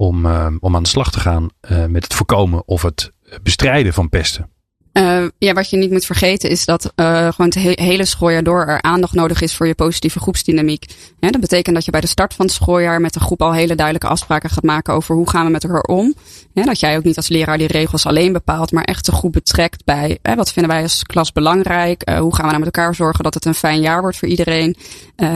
om, 0.00 0.26
uh, 0.26 0.46
om 0.60 0.76
aan 0.76 0.82
de 0.82 0.88
slag 0.88 1.10
te 1.10 1.20
gaan 1.20 1.48
uh, 1.70 1.86
met 1.86 2.04
het 2.04 2.14
voorkomen 2.14 2.68
of 2.68 2.82
het 2.82 3.12
bestrijden 3.42 3.92
van 3.92 4.08
pesten? 4.08 4.50
Uh, 4.92 5.24
ja, 5.38 5.52
wat 5.52 5.70
je 5.70 5.76
niet 5.76 5.90
moet 5.90 6.04
vergeten 6.04 6.50
is 6.50 6.64
dat 6.64 6.92
uh, 6.96 7.28
gewoon 7.32 7.52
het 7.54 7.78
hele 7.80 8.04
schooljaar 8.04 8.42
door 8.42 8.66
er 8.66 8.82
aandacht 8.82 9.14
nodig 9.14 9.40
is 9.40 9.56
voor 9.56 9.66
je 9.66 9.74
positieve 9.74 10.20
groepsdynamiek. 10.20 10.84
Dat 11.20 11.40
betekent 11.40 11.74
dat 11.74 11.84
je 11.84 11.90
bij 11.90 12.00
de 12.00 12.06
start 12.06 12.34
van 12.34 12.44
het 12.44 12.54
schooljaar 12.54 13.00
met 13.00 13.12
de 13.12 13.20
groep 13.20 13.42
al 13.42 13.52
hele 13.52 13.74
duidelijke 13.74 14.08
afspraken 14.08 14.50
gaat 14.50 14.64
maken 14.64 14.94
over 14.94 15.14
hoe 15.14 15.30
gaan 15.30 15.44
we 15.44 15.50
met 15.50 15.64
elkaar 15.64 15.82
om. 15.82 16.14
Dat 16.52 16.80
jij 16.80 16.96
ook 16.96 17.04
niet 17.04 17.16
als 17.16 17.28
leraar 17.28 17.58
die 17.58 17.66
regels 17.66 18.06
alleen 18.06 18.32
bepaalt, 18.32 18.72
maar 18.72 18.84
echt 18.84 19.06
de 19.06 19.12
groep 19.12 19.32
betrekt 19.32 19.84
bij 19.84 20.18
hè, 20.22 20.34
wat 20.34 20.52
vinden 20.52 20.72
wij 20.72 20.82
als 20.82 21.02
klas 21.02 21.32
belangrijk. 21.32 22.08
Uh, 22.10 22.18
hoe 22.18 22.34
gaan 22.34 22.44
we 22.44 22.50
nou 22.50 22.64
met 22.64 22.76
elkaar 22.76 22.94
zorgen 22.94 23.24
dat 23.24 23.34
het 23.34 23.44
een 23.44 23.54
fijn 23.54 23.80
jaar 23.80 24.00
wordt 24.00 24.16
voor 24.16 24.28
iedereen. 24.28 24.76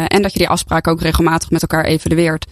en 0.08 0.22
dat 0.22 0.32
je 0.32 0.38
die 0.38 0.48
afspraken 0.48 0.92
ook 0.92 1.00
regelmatig 1.00 1.50
met 1.50 1.62
elkaar 1.62 1.84
evalueert. 1.84 2.46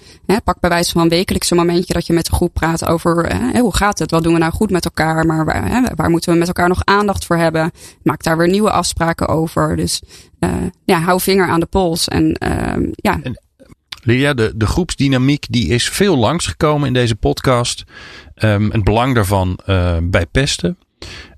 Pak 0.45 0.61
bij 0.61 0.71
wijze 0.71 0.93
van 0.93 1.09
wekelijks 1.09 1.51
een 1.51 1.57
momentje 1.57 1.93
dat 1.93 2.07
je 2.07 2.13
met 2.13 2.27
de 2.27 2.33
groep 2.33 2.55
praat 2.55 2.87
over 2.87 3.37
hoe 3.59 3.77
gaat 3.77 3.99
het, 3.99 4.11
wat 4.11 4.23
doen 4.23 4.33
we 4.33 4.39
nou 4.39 4.53
goed 4.53 4.71
met 4.71 4.85
elkaar, 4.85 5.27
maar 5.27 5.45
waar, 5.45 5.93
waar 5.95 6.11
moeten 6.11 6.33
we 6.33 6.39
met 6.39 6.49
elkaar 6.49 6.69
nog 6.69 6.83
aandacht 6.93 7.27
voor 7.27 7.37
hebben. 7.37 7.71
Maak 8.03 8.23
daar 8.23 8.37
weer 8.37 8.49
nieuwe 8.49 8.71
afspraken 8.71 9.29
over. 9.29 9.77
Dus 9.77 10.03
uh, 10.41 10.51
ja, 10.85 11.01
hou 11.01 11.21
vinger 11.21 11.49
aan 11.49 11.61
de 11.61 11.67
pols. 11.67 12.09
En 12.09 12.37
uh, 12.45 12.91
ja. 12.95 13.21
En, 13.23 13.43
Lydia, 14.05 14.35
de, 14.35 14.53
de 14.57 14.67
groepsdynamiek 14.67 15.47
die 15.49 15.69
is 15.69 15.89
veel 15.89 16.17
langsgekomen 16.17 16.87
in 16.87 16.93
deze 16.93 17.17
podcast. 17.17 17.85
Um, 18.45 18.71
het 18.71 18.85
belang 18.85 19.15
daarvan 19.15 19.59
uh, 19.67 19.97
bij 20.03 20.27
pesten. 20.27 20.79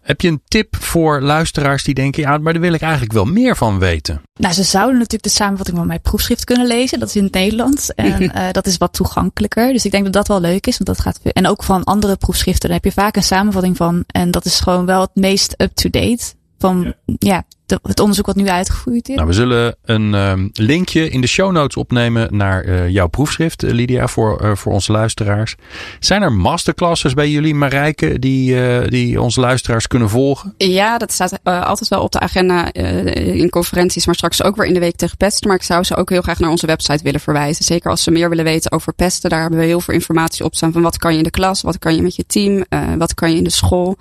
Heb 0.05 0.21
je 0.21 0.29
een 0.29 0.43
tip 0.49 0.77
voor 0.77 1.21
luisteraars 1.21 1.85
die 1.85 1.95
denken, 1.95 2.23
ja, 2.23 2.39
maar 2.39 2.53
daar 2.53 2.63
wil 2.63 2.73
ik 2.73 2.81
eigenlijk 2.81 3.13
wel 3.13 3.25
meer 3.25 3.57
van 3.57 3.79
weten? 3.79 4.23
Nou, 4.35 4.55
ze 4.55 4.63
zouden 4.63 4.95
natuurlijk 4.95 5.23
de 5.23 5.29
samenvatting 5.29 5.77
van 5.77 5.87
mijn 5.87 6.01
proefschrift 6.01 6.45
kunnen 6.45 6.67
lezen. 6.67 6.99
Dat 6.99 7.09
is 7.09 7.17
in 7.17 7.25
het 7.25 7.33
Nederlands. 7.33 7.95
En 7.95 8.23
uh, 8.23 8.51
dat 8.53 8.67
is 8.67 8.77
wat 8.77 8.93
toegankelijker. 8.93 9.73
Dus 9.73 9.85
ik 9.85 9.91
denk 9.91 10.05
dat 10.05 10.13
dat 10.13 10.29
wel 10.29 10.41
leuk 10.41 10.67
is. 10.67 10.79
Want 10.79 10.97
dat 10.97 11.07
gaat, 11.07 11.21
en 11.33 11.47
ook 11.47 11.63
van 11.63 11.85
andere 11.85 12.17
proefschriften, 12.17 12.69
daar 12.69 12.79
heb 12.83 12.93
je 12.93 13.01
vaak 13.01 13.17
een 13.17 13.23
samenvatting 13.23 13.77
van. 13.77 14.05
En 14.07 14.31
dat 14.31 14.45
is 14.45 14.61
gewoon 14.61 14.87
wel 14.87 15.01
het 15.01 15.15
meest 15.15 15.55
up-to-date 15.57 16.35
van 16.65 16.95
ja, 17.19 17.45
het 17.67 18.01
onderzoek 18.01 18.27
wat 18.27 18.37
nu 18.37 18.49
uitgevoerd 18.49 19.09
is. 19.09 19.15
Nou, 19.15 19.29
we 19.29 19.35
zullen 19.35 19.77
een 19.85 20.15
um, 20.15 20.51
linkje 20.53 21.09
in 21.09 21.21
de 21.21 21.27
show 21.27 21.53
notes 21.53 21.77
opnemen 21.77 22.37
naar 22.37 22.65
uh, 22.65 22.89
jouw 22.89 23.07
proefschrift, 23.07 23.63
Lydia, 23.63 24.07
voor, 24.07 24.43
uh, 24.43 24.55
voor 24.55 24.73
onze 24.73 24.93
luisteraars. 24.93 25.55
Zijn 26.01 26.23
er 26.23 26.33
masterclasses 26.33 27.15
bij 27.15 27.31
jullie, 27.31 27.55
Marijke, 27.55 28.19
die, 28.19 28.55
uh, 28.55 28.89
die 28.89 29.21
onze 29.21 29.41
luisteraars 29.41 29.87
kunnen 29.87 30.09
volgen? 30.09 30.55
Ja, 30.57 30.99
dat 30.99 31.13
staat 31.13 31.39
altijd 31.45 31.89
wel 31.89 32.03
op 32.03 32.13
de 32.13 32.21
agenda 32.21 32.73
in 32.73 33.51
conferenties, 33.51 34.07
maar 34.07 34.15
straks 34.15 34.43
ook 34.43 34.57
weer 34.57 34.67
in 34.67 34.75
de 34.75 34.81
week 34.81 34.97
tegen 34.97 35.17
pesten. 35.17 35.49
Maar 35.49 35.57
ik 35.57 35.63
zou 35.63 35.85
ze 35.85 35.97
ook 35.97 36.11
heel 36.11 36.23
graag 36.23 36.39
naar 36.39 36.51
onze 36.51 36.67
website 36.67 37.03
willen 37.03 37.21
verwijzen. 37.21 37.65
Zeker 37.65 37.91
als 37.91 38.03
ze 38.03 38.11
meer 38.11 38.29
willen 38.29 38.45
weten 38.45 38.73
over 38.73 38.95
pesten. 38.95 39.31
Daar 39.31 39.41
hebben 39.41 39.59
we 39.59 39.65
heel 39.65 39.81
veel 39.81 39.95
informatie 39.95 40.45
op 40.45 40.55
staan 40.55 40.73
van 40.73 40.83
wat 40.83 40.97
kan 40.97 41.13
je 41.13 41.19
in 41.19 41.25
de 41.25 41.31
klas, 41.31 41.63
wat 41.63 41.79
kan 41.79 41.95
je 41.95 42.03
met 42.03 42.17
je 42.17 42.27
team, 42.27 42.65
wat 42.99 43.15
kan 43.15 43.31
je 43.31 43.37
in 43.37 43.45
de 43.45 43.51
school. 43.51 43.97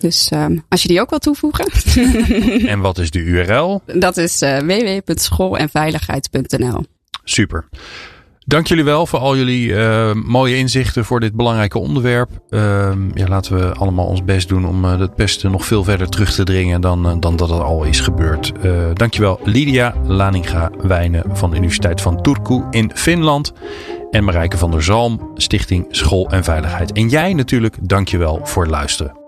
Dus 0.00 0.30
um, 0.34 0.64
als 0.68 0.82
je 0.82 0.88
die 0.88 1.00
ook 1.00 1.10
wil 1.10 1.18
toevoegen. 1.18 1.66
en 2.72 2.80
wat 2.80 2.98
is 2.98 3.10
de 3.10 3.18
URL? 3.18 3.82
Dat 3.86 4.16
is 4.16 4.42
uh, 4.42 4.58
www.schoolenveiligheid.nl. 4.58 6.84
Super. 7.24 7.68
Dank 8.38 8.66
jullie 8.66 8.84
wel 8.84 9.06
voor 9.06 9.18
al 9.18 9.36
jullie 9.36 9.68
uh, 9.68 10.12
mooie 10.12 10.56
inzichten 10.56 11.04
voor 11.04 11.20
dit 11.20 11.34
belangrijke 11.34 11.78
onderwerp. 11.78 12.30
Uh, 12.50 12.92
ja, 13.14 13.26
laten 13.26 13.58
we 13.58 13.72
allemaal 13.72 14.06
ons 14.06 14.24
best 14.24 14.48
doen 14.48 14.66
om 14.66 14.84
uh, 14.84 14.98
het 14.98 15.14
pesten 15.14 15.50
nog 15.50 15.66
veel 15.66 15.84
verder 15.84 16.08
terug 16.08 16.32
te 16.32 16.44
dringen 16.44 16.80
dan, 16.80 17.20
dan 17.20 17.36
dat 17.36 17.50
het 17.50 17.60
al 17.60 17.84
is 17.84 18.00
gebeurd. 18.00 18.52
dankjewel 18.94 19.40
Lydia 19.44 19.94
Laninga-Wijnen 20.06 21.36
van 21.36 21.50
de 21.50 21.56
Universiteit 21.56 22.00
van 22.00 22.22
Turku 22.22 22.62
in 22.70 22.90
Finland. 22.94 23.52
En 24.10 24.24
Marijke 24.24 24.58
van 24.58 24.70
der 24.70 24.82
Zalm, 24.82 25.30
Stichting 25.34 25.86
School 25.90 26.30
en 26.30 26.44
Veiligheid. 26.44 26.92
En 26.92 27.08
jij 27.08 27.34
natuurlijk, 27.34 27.76
dankjewel 27.80 28.40
voor 28.42 28.62
het 28.62 28.72
luisteren. 28.72 29.19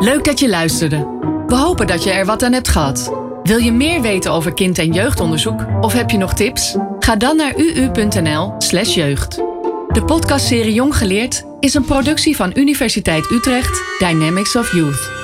Leuk 0.00 0.24
dat 0.24 0.38
je 0.40 0.48
luisterde. 0.48 0.96
We 1.46 1.54
hopen 1.54 1.86
dat 1.86 2.02
je 2.04 2.10
er 2.10 2.24
wat 2.26 2.42
aan 2.42 2.52
hebt 2.52 2.68
gehad. 2.68 3.12
Wil 3.42 3.58
je 3.58 3.72
meer 3.72 4.00
weten 4.00 4.32
over 4.32 4.54
kind- 4.54 4.78
en 4.78 4.92
jeugdonderzoek 4.92 5.66
of 5.80 5.92
heb 5.92 6.10
je 6.10 6.16
nog 6.16 6.34
tips? 6.34 6.76
Ga 6.98 7.16
dan 7.16 7.36
naar 7.36 7.56
uu.nl/slash 7.56 8.94
jeugd. 8.94 9.36
De 9.88 10.02
podcastserie 10.06 10.74
Jong 10.74 10.96
Geleerd 10.96 11.44
is 11.58 11.74
een 11.74 11.84
productie 11.84 12.36
van 12.36 12.52
Universiteit 12.54 13.30
Utrecht 13.30 13.82
Dynamics 13.98 14.56
of 14.56 14.72
Youth. 14.72 15.19